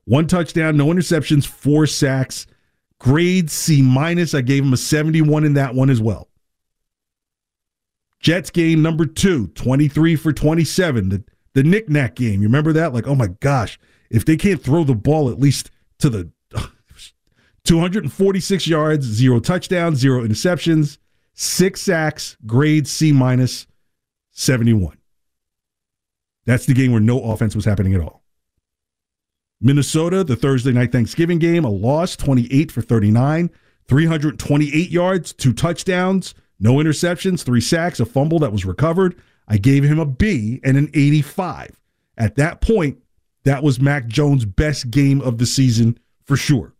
[0.04, 2.46] One touchdown, no interceptions, four sacks.
[2.98, 4.35] Grade C minus.
[4.35, 6.28] I gave him a 71 in that one as well.
[8.20, 11.11] Jets game number two, 23 for 27.
[11.11, 12.40] The, the knick-knack game.
[12.40, 12.92] You remember that?
[12.92, 13.78] Like, oh my gosh,
[14.11, 16.31] if they can't throw the ball at least to the
[17.64, 20.98] 246 yards, zero touchdowns, zero interceptions,
[21.38, 23.12] six sacks, grade C
[24.33, 24.98] 71.
[26.44, 28.24] That's the game where no offense was happening at all.
[29.61, 33.51] Minnesota, the Thursday night Thanksgiving game, a loss 28 for 39,
[33.87, 39.20] 328 yards, two touchdowns, no interceptions, three sacks, a fumble that was recovered.
[39.46, 41.81] I gave him a B and an 85.
[42.16, 42.98] At that point,
[43.44, 46.74] that was Mac Jones' best game of the season for sure.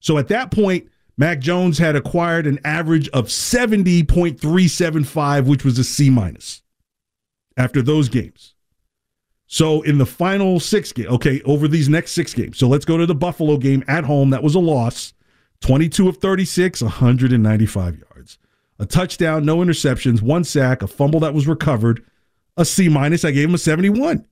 [0.00, 5.84] So at that point, Mac Jones had acquired an average of 70.375, which was a
[5.84, 6.62] C minus
[7.56, 8.54] after those games.
[9.46, 12.58] So in the final six game, okay, over these next six games.
[12.58, 14.28] So let's go to the Buffalo game at home.
[14.30, 15.14] That was a loss.
[15.60, 18.38] 22 of 36, 195 yards.
[18.78, 22.04] A touchdown, no interceptions, one sack, a fumble that was recovered,
[22.58, 23.24] a C minus.
[23.24, 24.26] I gave him a 71.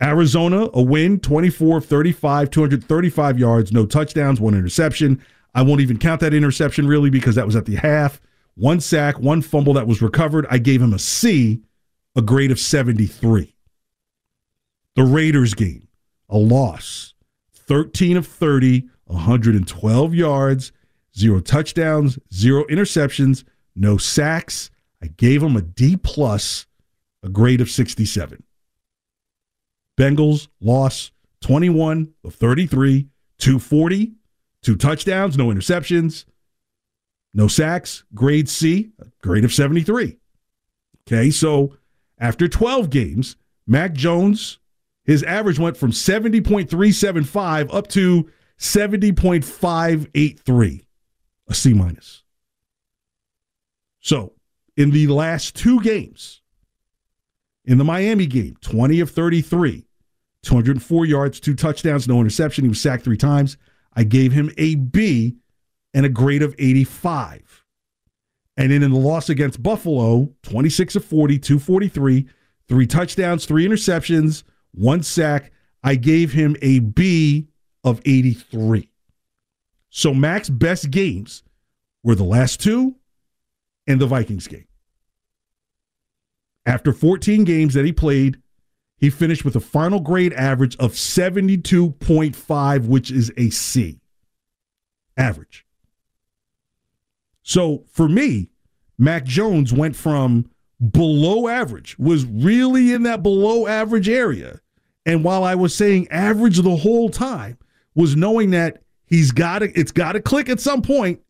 [0.00, 5.20] Arizona, a win, 24 of 35, 235 yards, no touchdowns, one interception.
[5.58, 8.20] I won't even count that interception really because that was at the half.
[8.54, 10.46] One sack, one fumble that was recovered.
[10.48, 11.62] I gave him a C,
[12.14, 13.56] a grade of 73.
[14.94, 15.88] The Raiders game,
[16.28, 17.14] a loss,
[17.54, 20.70] 13 of 30, 112 yards,
[21.16, 23.42] zero touchdowns, zero interceptions,
[23.74, 24.70] no sacks.
[25.02, 26.66] I gave him a D plus,
[27.24, 28.44] a grade of 67.
[29.98, 34.12] Bengals loss 21 of 33, 240,
[34.68, 36.26] two touchdowns, no interceptions,
[37.32, 38.90] no sacks, grade C,
[39.22, 40.18] grade of 73.
[41.06, 41.74] Okay, so
[42.18, 44.58] after 12 games, Mac Jones,
[45.04, 48.28] his average went from 70.375 up to
[48.58, 50.84] 70.583,
[51.48, 52.24] a C minus.
[54.00, 54.34] So
[54.76, 56.42] in the last two games,
[57.64, 59.86] in the Miami game, 20 of 33,
[60.42, 62.64] 204 yards, two touchdowns, no interception.
[62.64, 63.56] He was sacked three times.
[63.98, 65.34] I gave him a B
[65.92, 67.64] and a grade of 85.
[68.56, 72.28] And then in the loss against Buffalo, 26 of 40, 243,
[72.68, 75.50] three touchdowns, three interceptions, one sack.
[75.82, 77.48] I gave him a B
[77.82, 78.88] of 83.
[79.90, 81.42] So Mac's best games
[82.04, 82.94] were the last two
[83.88, 84.68] and the Vikings game.
[86.66, 88.40] After 14 games that he played,
[88.98, 94.00] he finished with a final grade average of 72.5, which is a C.
[95.16, 95.64] Average.
[97.42, 98.50] So for me,
[98.98, 100.50] Mac Jones went from
[100.90, 104.60] below average, was really in that below average area.
[105.06, 107.58] And while I was saying average the whole time,
[107.94, 111.20] was knowing that he's got to, it's got to click at some point,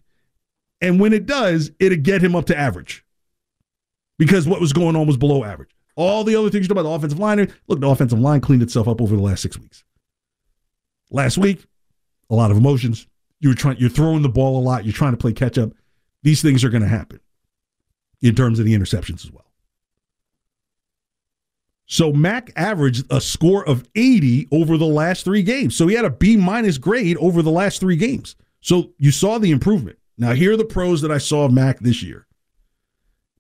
[0.81, 3.05] And when it does, it'll get him up to average.
[4.19, 5.71] Because what was going on was below average.
[5.99, 8.63] All the other things you know about the offensive line, look, the offensive line cleaned
[8.63, 9.83] itself up over the last six weeks.
[11.11, 11.67] Last week,
[12.31, 13.09] a lot of emotions.
[13.41, 14.85] You were trying, you're throwing the ball a lot.
[14.85, 15.73] You're trying to play catch up.
[16.23, 17.19] These things are going to happen
[18.23, 19.51] in terms of the interceptions as well.
[21.87, 25.77] So Mac averaged a score of 80 over the last three games.
[25.77, 28.37] So he had a B minus grade over the last three games.
[28.61, 29.99] So you saw the improvement.
[30.17, 32.28] Now here are the pros that I saw of Mac this year.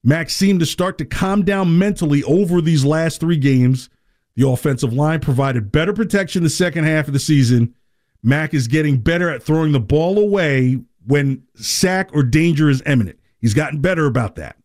[0.02, 3.90] Mac seemed to start to calm down mentally over these last three games.
[4.36, 7.74] The offensive line provided better protection the second half of the season.
[8.22, 13.18] Mac is getting better at throwing the ball away when sack or danger is imminent.
[13.40, 14.56] He's gotten better about that.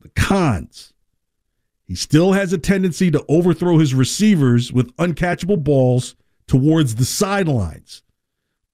[0.00, 0.92] The cons.
[1.86, 8.02] He still has a tendency to overthrow his receivers with uncatchable balls towards the sidelines.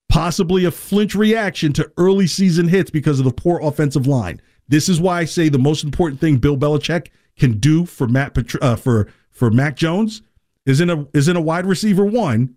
[0.07, 4.41] Possibly a flinch reaction to early season hits because of the poor offensive line.
[4.71, 8.37] This is why I say the most important thing Bill Belichick can do for Matt
[8.61, 10.21] uh, for for Mac Jones
[10.65, 12.55] isn't a isn't a wide receiver one.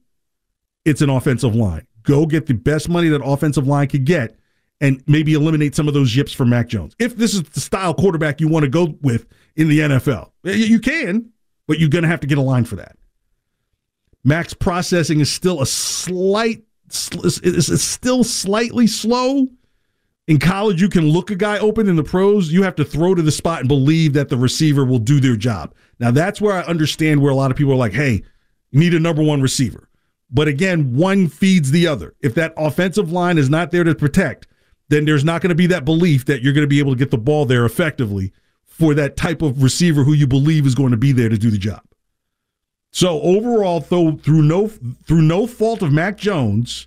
[0.85, 1.89] It's an offensive line.
[2.05, 4.39] Go get the best money that offensive line could get,
[4.81, 6.95] and maybe eliminate some of those yips for Mac Jones.
[7.01, 10.79] If this is the style quarterback you want to go with in the NFL, you
[10.79, 11.33] can,
[11.67, 12.97] but you're going to have to get a line for that.
[14.23, 16.63] Mac's processing is still a slight,
[17.13, 19.49] is still slightly slow
[20.27, 21.89] in college, you can look a guy open.
[21.89, 24.85] In the pros, you have to throw to the spot and believe that the receiver
[24.85, 25.75] will do their job.
[25.99, 28.23] Now, that's where I understand where a lot of people are like, hey,
[28.71, 29.89] you need a number one receiver.
[30.31, 32.15] But again, one feeds the other.
[32.21, 34.49] If that offensive line is not there to protect,
[34.89, 36.99] then there's not going to be that belief that you're going to be able to
[36.99, 38.33] get the ball there effectively
[38.65, 41.51] for that type of receiver who you believe is going to be there to do
[41.51, 41.83] the job.
[42.91, 46.87] So overall, though, through no through no fault of Mac Jones,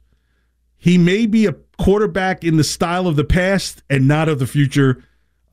[0.78, 4.48] he may be a quarterback in the style of the past and not of the
[4.48, 5.04] future.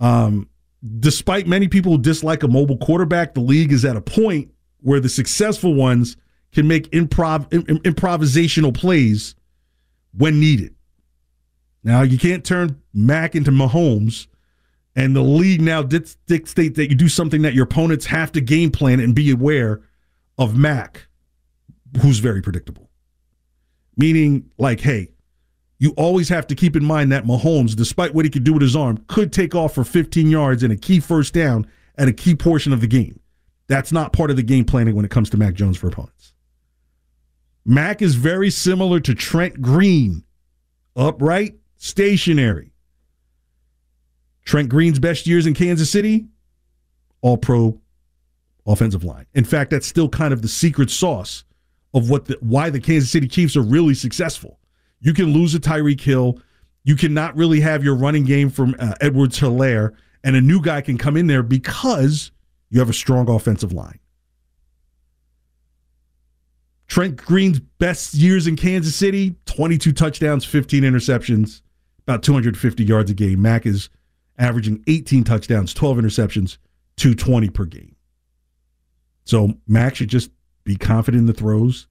[0.00, 0.48] Um,
[1.00, 5.08] despite many people dislike a mobile quarterback, the league is at a point where the
[5.08, 6.16] successful ones
[6.52, 9.34] can make improv improvisational plays
[10.16, 10.74] when needed.
[11.82, 14.26] Now you can't turn Mac into Mahomes,
[14.96, 18.70] and the league now dictates that you do something that your opponents have to game
[18.70, 19.82] plan and be aware
[20.38, 21.06] of Mac,
[22.00, 22.88] who's very predictable.
[23.96, 25.10] Meaning, like, hey,
[25.78, 28.62] you always have to keep in mind that Mahomes, despite what he could do with
[28.62, 31.66] his arm, could take off for 15 yards and a key first down
[31.96, 33.18] at a key portion of the game.
[33.66, 36.32] That's not part of the game planning when it comes to Mac Jones for opponents.
[37.64, 40.22] Mac is very similar to Trent Green,
[40.94, 42.72] upright, stationary.
[44.44, 46.26] Trent Green's best years in Kansas City,
[47.22, 47.80] all pro
[48.66, 49.26] offensive line.
[49.34, 51.44] In fact, that's still kind of the secret sauce
[51.94, 54.58] of what the, why the Kansas City Chiefs are really successful
[55.04, 56.38] you can lose a Tyreek Hill.
[56.82, 59.92] You cannot really have your running game from uh, Edwards Helaire,
[60.24, 62.32] and a new guy can come in there because
[62.70, 63.98] you have a strong offensive line.
[66.88, 71.60] Trent Green's best years in Kansas City 22 touchdowns, 15 interceptions,
[72.06, 73.42] about 250 yards a game.
[73.42, 73.90] Mac is
[74.38, 76.56] averaging 18 touchdowns, 12 interceptions,
[76.96, 77.94] 220 per game.
[79.24, 80.30] So Mac should just
[80.64, 81.88] be confident in the throws,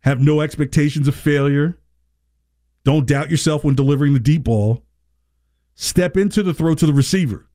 [0.00, 1.78] have no expectations of failure.
[2.84, 4.82] Don't doubt yourself when delivering the deep ball.
[5.74, 7.48] Step into the throw to the receiver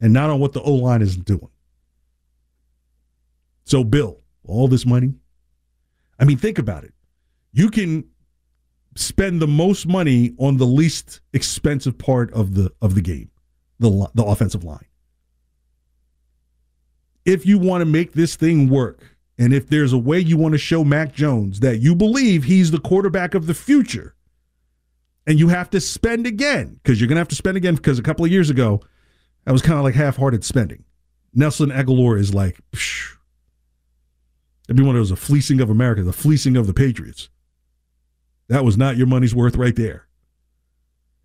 [0.00, 1.48] and not on what the O line is doing.
[3.64, 5.14] So, Bill, all this money.
[6.18, 6.92] I mean, think about it.
[7.52, 8.04] You can
[8.96, 13.30] spend the most money on the least expensive part of the of the game,
[13.78, 14.86] the the offensive line.
[17.24, 20.52] If you want to make this thing work, and if there's a way you want
[20.52, 24.14] to show Mac Jones that you believe he's the quarterback of the future,
[25.26, 27.98] and you have to spend again because you're going to have to spend again because
[27.98, 28.80] a couple of years ago
[29.44, 30.84] that was kind of like half-hearted spending.
[31.34, 33.14] Nelson Agholor is like, psh,
[34.68, 37.28] It'd be one of those a fleecing of America, the fleecing of the Patriots.
[38.48, 40.06] That was not your money's worth right there.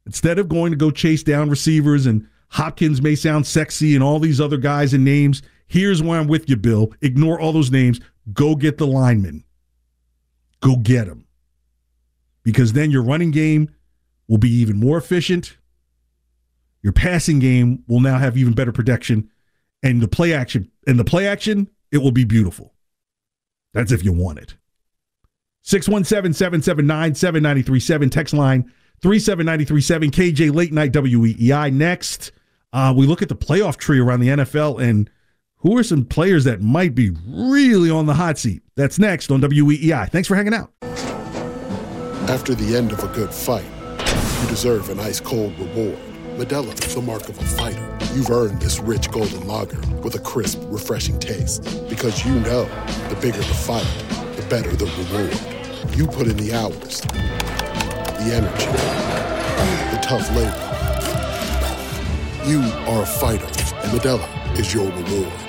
[0.06, 4.20] Instead of going to go chase down receivers and Hopkins may sound sexy and all
[4.20, 6.94] these other guys and names, here's why I'm with you, Bill.
[7.02, 8.02] Ignore all those names.
[8.34, 9.46] Go get the linemen.
[10.60, 11.26] Go get them.
[12.44, 13.74] Because then your running game
[14.28, 15.58] will be even more efficient.
[16.82, 19.30] Your passing game will now have even better protection.
[19.82, 22.74] And the play action, and the play action, it will be beautiful.
[23.74, 24.56] That's if you want it.
[25.64, 28.10] 617 779 7937.
[28.10, 30.12] Text line 37937.
[30.12, 31.72] KJ Late Night WEEI.
[31.72, 32.32] Next,
[32.74, 35.10] uh, we look at the playoff tree around the NFL and
[35.60, 38.64] who are some players that might be really on the hot seat.
[38.76, 40.10] That's next on WEEI.
[40.10, 40.72] Thanks for hanging out.
[42.30, 43.66] After the end of a good fight,
[44.42, 45.98] you deserve an ice cold reward.
[46.38, 47.98] Modelo is the mark of a fighter.
[48.14, 51.64] You've earned this rich golden lager with a crisp, refreshing taste.
[51.90, 52.64] Because you know
[53.10, 53.86] the bigger the fight,
[54.38, 55.98] the better the reward.
[55.98, 58.66] You put in the hours, the energy,
[59.94, 60.66] the tough labor.
[62.50, 65.49] You are a fighter, and Modelo is your reward.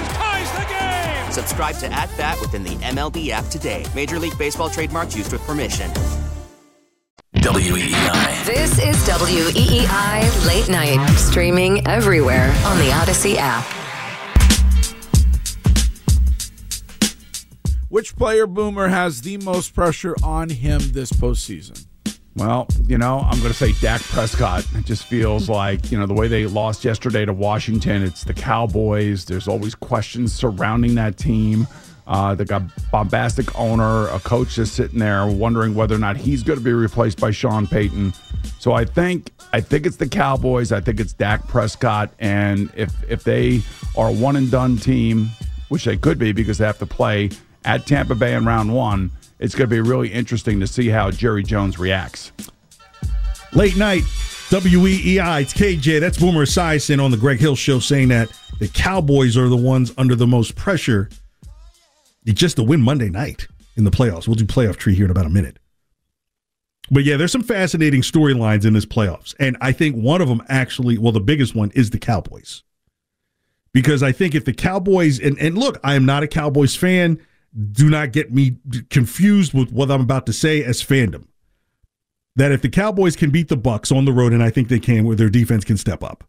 [1.31, 3.85] Subscribe to At Bat within the MLB app today.
[3.95, 5.89] Major League Baseball trademarks used with permission.
[7.35, 8.45] WEEI.
[8.45, 13.65] This is WEEI Late Night, streaming everywhere on the Audacy app.
[17.89, 21.85] Which player boomer has the most pressure on him this postseason?
[22.35, 24.65] Well, you know, I'm going to say Dak Prescott.
[24.75, 28.33] It just feels like, you know, the way they lost yesterday to Washington, it's the
[28.33, 29.25] Cowboys.
[29.25, 31.67] There's always questions surrounding that team.
[32.07, 36.43] Uh, they got bombastic owner, a coach just sitting there wondering whether or not he's
[36.43, 38.13] going to be replaced by Sean Payton.
[38.59, 40.71] So I think I think it's the Cowboys.
[40.71, 43.61] I think it's Dak Prescott, and if if they
[43.95, 45.29] are a one and done team,
[45.69, 47.29] which they could be because they have to play
[47.65, 49.11] at Tampa Bay in round one,
[49.41, 52.31] it's going to be really interesting to see how Jerry Jones reacts.
[53.53, 55.41] Late night, WEEI.
[55.41, 55.99] It's KJ.
[55.99, 58.29] That's Boomer Esiason on the Greg Hill Show saying that
[58.59, 61.09] the Cowboys are the ones under the most pressure
[62.25, 64.27] just to win Monday night in the playoffs.
[64.27, 65.57] We'll do playoff tree here in about a minute.
[66.91, 69.33] But yeah, there's some fascinating storylines in this playoffs.
[69.39, 72.63] And I think one of them actually, well, the biggest one is the Cowboys.
[73.73, 77.19] Because I think if the Cowboys, and, and look, I am not a Cowboys fan.
[77.53, 78.57] Do not get me
[78.89, 81.25] confused with what I'm about to say as fandom.
[82.35, 84.79] That if the Cowboys can beat the Bucks on the road, and I think they
[84.79, 86.23] can, where their defense can step up.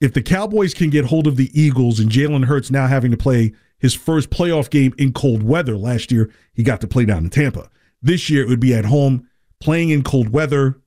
[0.00, 3.16] If the Cowboys can get hold of the Eagles and Jalen Hurts now having to
[3.16, 3.52] play
[3.84, 5.76] his first playoff game in cold weather.
[5.76, 7.68] Last year, he got to play down in Tampa.
[8.00, 9.28] This year, it would be at home,
[9.60, 10.80] playing in cold weather,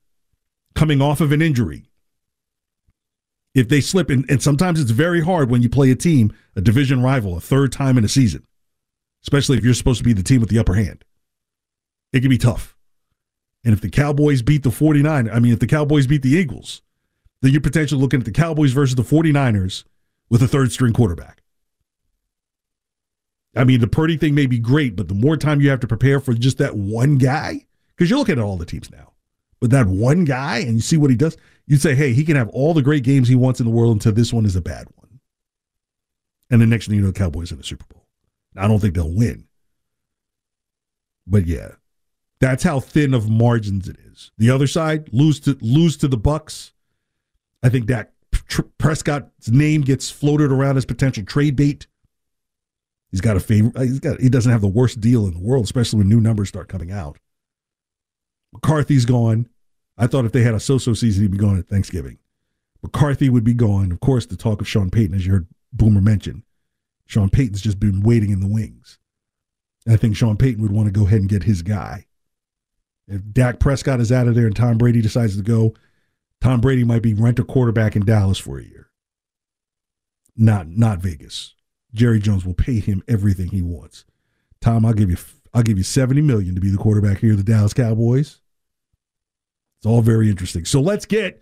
[0.73, 1.83] coming off of an injury.
[3.53, 6.61] If they slip, and, and sometimes it's very hard when you play a team, a
[6.61, 8.43] division rival, a third time in a season,
[9.23, 11.03] especially if you're supposed to be the team with the upper hand.
[12.13, 12.75] It can be tough.
[13.63, 16.81] And if the Cowboys beat the 49, I mean, if the Cowboys beat the Eagles,
[17.41, 19.83] then you're potentially looking at the Cowboys versus the 49ers
[20.29, 21.41] with a third string quarterback.
[23.55, 25.87] I mean, the Purdy thing may be great, but the more time you have to
[25.87, 27.65] prepare for just that one guy,
[27.95, 29.13] because you're looking at all the teams now,
[29.59, 32.35] but that one guy and you see what he does, you'd say, hey, he can
[32.35, 34.61] have all the great games he wants in the world until this one is a
[34.61, 35.19] bad one.
[36.49, 38.06] And the next thing you know, the Cowboys in the Super Bowl.
[38.57, 39.45] I don't think they'll win.
[41.25, 41.71] But yeah,
[42.39, 44.31] that's how thin of margins it is.
[44.37, 46.73] The other side lose to lose to the Bucks.
[47.63, 48.11] I think Dak
[48.77, 51.87] Prescott's name gets floated around as potential trade bait.
[53.11, 53.71] He's got a favor.
[53.75, 54.19] Uh, he's got.
[54.19, 56.91] He doesn't have the worst deal in the world, especially when new numbers start coming
[56.91, 57.17] out.
[58.53, 59.47] McCarthy's gone.
[59.97, 62.19] I thought if they had a so-so season, he'd be gone at Thanksgiving.
[62.83, 63.91] McCarthy would be gone.
[63.91, 66.43] Of course, the talk of Sean Payton, as you heard Boomer mention,
[67.07, 68.99] Sean Payton's just been waiting in the wings.
[69.87, 72.05] I think Sean Payton would want to go ahead and get his guy.
[73.07, 75.73] If Dak Prescott is out of there and Tom Brady decides to go,
[76.41, 78.89] Tom Brady might be rent a quarterback in Dallas for a year.
[80.35, 81.55] Not not Vegas.
[81.93, 84.05] Jerry Jones will pay him everything he wants.
[84.61, 85.17] Tom, I'll give you
[85.53, 88.41] I'll give you 70 million to be the quarterback here the Dallas Cowboys.
[89.79, 90.65] It's all very interesting.
[90.65, 91.41] So let's get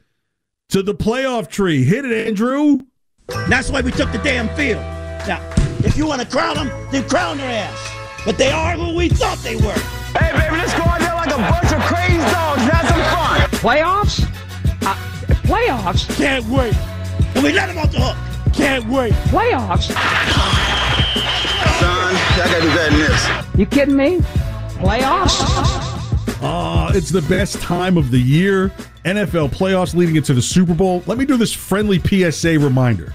[0.70, 1.84] to the playoff tree.
[1.84, 2.80] Hit it, Andrew.
[3.50, 4.82] That's why we took the damn field.
[5.28, 7.92] Now, if you want to crown them, then crown their ass.
[8.26, 9.74] But they are who we thought they were.
[10.18, 13.04] Hey, baby, let's go out there like a bunch of crazy dogs and have some
[13.14, 13.50] fun.
[13.60, 14.24] Playoffs?
[14.82, 14.96] Uh,
[15.44, 16.16] playoffs?
[16.18, 16.76] Can't wait.
[17.36, 18.54] And we let them off the hook.
[18.54, 19.14] Can't wait.
[19.30, 19.92] Playoffs?
[21.80, 23.30] Son, I gotta do better than this.
[23.58, 24.20] You kidding me?
[24.80, 25.76] Playoffs?
[26.42, 28.70] Uh, it's the best time of the year.
[29.04, 31.04] NFL playoffs leading into the Super Bowl.
[31.06, 33.14] Let me do this friendly PSA reminder.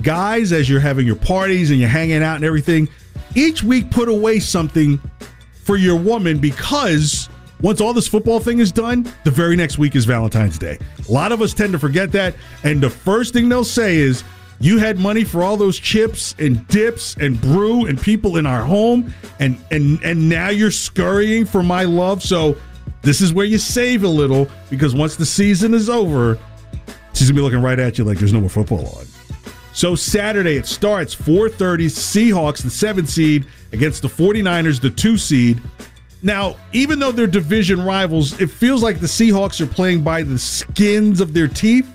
[0.00, 2.88] Guys, as you're having your parties and you're hanging out and everything,
[3.34, 5.00] each week put away something
[5.64, 7.28] for your woman because
[7.60, 10.78] once all this football thing is done, the very next week is Valentine's Day.
[11.08, 12.34] A lot of us tend to forget that.
[12.64, 14.24] And the first thing they'll say is,
[14.58, 18.62] you had money for all those chips and dips and brew and people in our
[18.62, 22.22] home, and and and now you're scurrying for my love.
[22.22, 22.56] So
[23.02, 26.38] this is where you save a little because once the season is over,
[27.12, 29.06] she's gonna be looking right at you like there's no more football on.
[29.74, 35.60] So Saturday it starts 4:30 Seahawks the 7 seed against the 49ers the 2 seed.
[36.22, 40.38] Now, even though they're division rivals, it feels like the Seahawks are playing by the
[40.38, 41.88] skins of their teeth.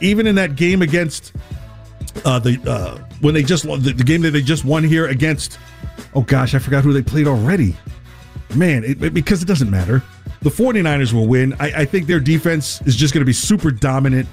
[0.00, 1.32] Even in that game against
[2.24, 5.58] uh, the uh, when they just the, the game that they just won here against
[6.14, 7.76] oh gosh, I forgot who they played already.
[8.54, 10.02] Man, it, it- because it doesn't matter.
[10.40, 11.52] The 49ers will win.
[11.58, 14.28] I, I think their defense is just going to be super dominant.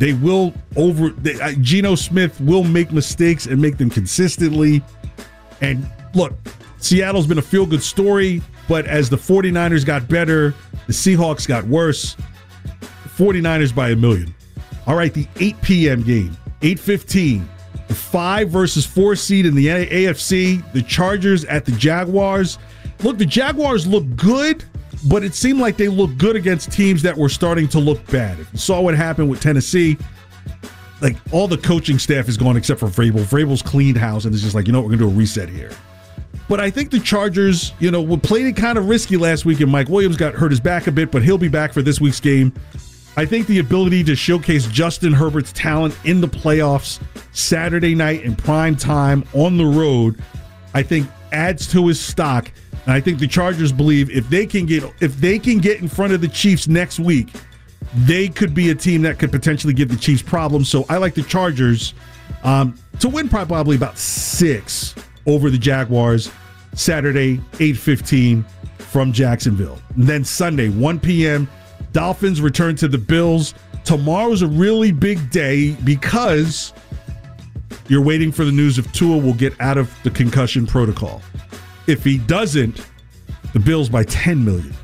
[0.00, 1.10] They will over.
[1.10, 4.82] They, uh, Geno Smith will make mistakes and make them consistently.
[5.60, 6.32] And look,
[6.78, 10.54] Seattle's been a feel good story, but as the 49ers got better,
[10.86, 12.16] the Seahawks got worse.
[13.18, 14.34] 49ers by a million.
[14.86, 16.02] All right, the 8 p.m.
[16.02, 17.46] game, 8:15.
[17.86, 22.58] The 5 versus 4 seed in the AFC, the Chargers at the Jaguars.
[23.02, 24.64] Look, the Jaguars look good,
[25.04, 28.38] but it seemed like they looked good against teams that were starting to look bad.
[28.38, 29.96] If you saw what happened with Tennessee,
[31.00, 33.20] like all the coaching staff is gone except for Vrabel.
[33.20, 35.70] Vrabel's cleaned house and it's just like, you know we're gonna do a reset here.
[36.48, 39.70] But I think the Chargers, you know, played it kind of risky last week, and
[39.70, 42.18] Mike Williams got hurt his back a bit, but he'll be back for this week's
[42.18, 42.52] game.
[43.16, 47.00] I think the ability to showcase Justin Herbert's talent in the playoffs
[47.32, 50.20] Saturday night in prime time on the road,
[50.74, 52.50] I think adds to his stock.
[52.90, 55.86] And I think the Chargers believe if they can get if they can get in
[55.86, 57.28] front of the Chiefs next week,
[57.94, 60.68] they could be a team that could potentially give the Chiefs problems.
[60.68, 61.94] So I like the Chargers
[62.42, 66.32] um, to win probably about six over the Jaguars
[66.74, 68.44] Saturday, 8:15
[68.78, 69.78] from Jacksonville.
[69.94, 71.48] And then Sunday, 1 p.m.
[71.92, 73.54] Dolphins return to the Bills.
[73.84, 76.72] Tomorrow's a really big day because
[77.86, 81.22] you're waiting for the news if Tua will get out of the concussion protocol.
[81.86, 82.86] If he doesn't,
[83.52, 84.74] the Bills by 10 million.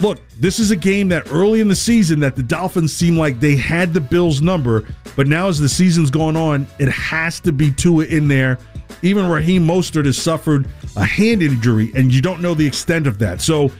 [0.00, 3.40] Look, this is a game that early in the season that the Dolphins seemed like
[3.40, 4.86] they had the Bills number,
[5.16, 8.58] but now as the season's going on, it has to be Tua in there.
[9.02, 13.18] Even Raheem Mostert has suffered a hand injury, and you don't know the extent of
[13.18, 13.40] that.
[13.40, 13.70] So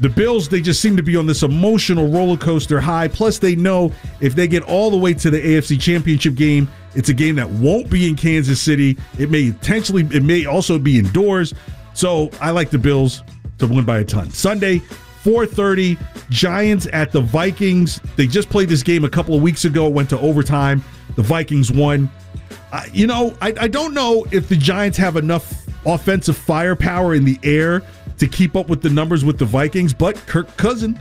[0.00, 3.06] the Bills, they just seem to be on this emotional roller coaster high.
[3.08, 7.08] Plus, they know if they get all the way to the AFC Championship game, it's
[7.08, 8.98] a game that won't be in Kansas City.
[9.18, 11.54] It may potentially, it may also be indoors.
[11.94, 13.22] So I like the Bills
[13.58, 14.30] to win by a ton.
[14.30, 14.80] Sunday,
[15.22, 18.00] 4:30, Giants at the Vikings.
[18.16, 19.88] They just played this game a couple of weeks ago.
[19.88, 20.84] Went to overtime.
[21.16, 22.10] The Vikings won.
[22.92, 27.38] You know, I, I don't know if the Giants have enough offensive firepower in the
[27.42, 27.82] air
[28.18, 31.00] to keep up with the numbers with the Vikings, but Kirk Cousin,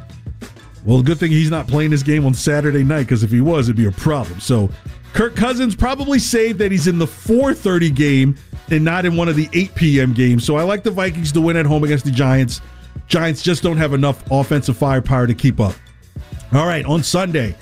[0.86, 3.70] well, good thing he's not playing this game on Saturday night because if he was,
[3.70, 4.40] it'd be a problem.
[4.40, 4.70] So
[5.14, 8.36] Kirk Cousins probably saved that he's in the 4:30 game
[8.72, 10.14] and not in one of the 8 p.m.
[10.14, 10.44] games.
[10.44, 12.62] So I like the Vikings to win at home against the Giants.
[13.08, 15.76] Giants just don't have enough offensive firepower to keep up.
[16.52, 17.56] All right, on Sunday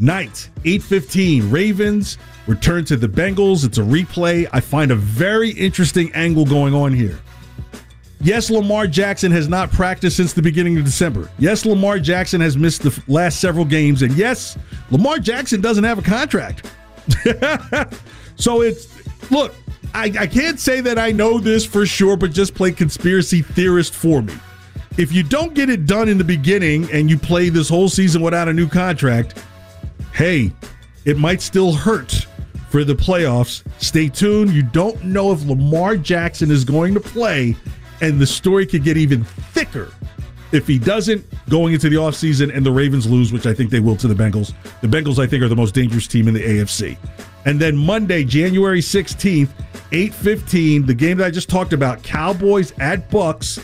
[0.00, 2.18] night, 8:15, Ravens
[2.48, 3.64] return to the Bengals.
[3.64, 4.48] It's a replay.
[4.52, 7.18] I find a very interesting angle going on here.
[8.20, 11.30] Yes, Lamar Jackson has not practiced since the beginning of December.
[11.38, 14.02] Yes, Lamar Jackson has missed the last several games.
[14.02, 14.58] And yes,
[14.90, 16.68] Lamar Jackson doesn't have a contract.
[18.36, 18.88] so it's,
[19.30, 19.54] look,
[19.94, 23.94] I, I can't say that I know this for sure, but just play conspiracy theorist
[23.94, 24.34] for me.
[24.96, 28.20] If you don't get it done in the beginning and you play this whole season
[28.20, 29.42] without a new contract,
[30.12, 30.52] hey,
[31.04, 32.26] it might still hurt
[32.68, 33.62] for the playoffs.
[33.80, 34.52] Stay tuned.
[34.52, 37.56] You don't know if Lamar Jackson is going to play,
[38.00, 39.92] and the story could get even thicker
[40.52, 43.80] if he doesn't going into the offseason and the Ravens lose, which I think they
[43.80, 44.52] will to the Bengals.
[44.80, 46.96] The Bengals, I think, are the most dangerous team in the AFC.
[47.44, 49.50] And then Monday, January 16th,
[49.90, 53.60] 8:15, the game that I just talked about, Cowboys at Bucks.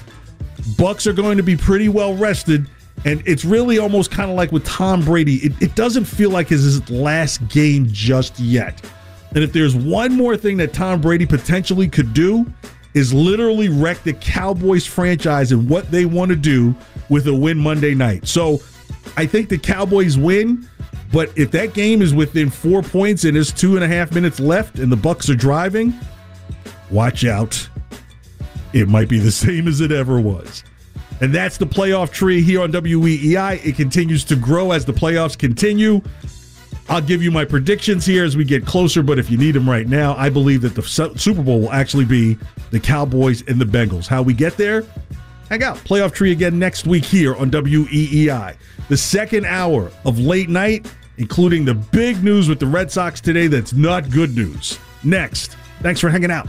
[0.79, 2.69] Bucks are going to be pretty well rested.
[3.05, 5.37] And it's really almost kind of like with Tom Brady.
[5.37, 8.81] It, it doesn't feel like his last game just yet.
[9.35, 12.47] And if there's one more thing that Tom Brady potentially could do,
[12.95, 16.75] is literally wreck the Cowboys franchise and what they want to do
[17.09, 18.27] with a win Monday night.
[18.27, 18.61] So
[19.17, 20.69] I think the Cowboys win,
[21.13, 24.41] but if that game is within four points and there's two and a half minutes
[24.41, 25.93] left and the Bucks are driving,
[26.91, 27.69] watch out.
[28.73, 30.65] It might be the same as it ever was.
[31.21, 33.65] And that's the playoff tree here on WEEI.
[33.65, 36.01] It continues to grow as the playoffs continue.
[36.89, 39.69] I'll give you my predictions here as we get closer, but if you need them
[39.69, 42.37] right now, I believe that the Super Bowl will actually be
[42.71, 44.07] the Cowboys and the Bengals.
[44.07, 44.85] How we get there?
[45.49, 45.77] Hang out.
[45.79, 48.57] Playoff tree again next week here on WEEI.
[48.89, 53.47] The second hour of late night, including the big news with the Red Sox today
[53.47, 54.79] that's not good news.
[55.03, 55.57] Next.
[55.81, 56.49] Thanks for hanging out.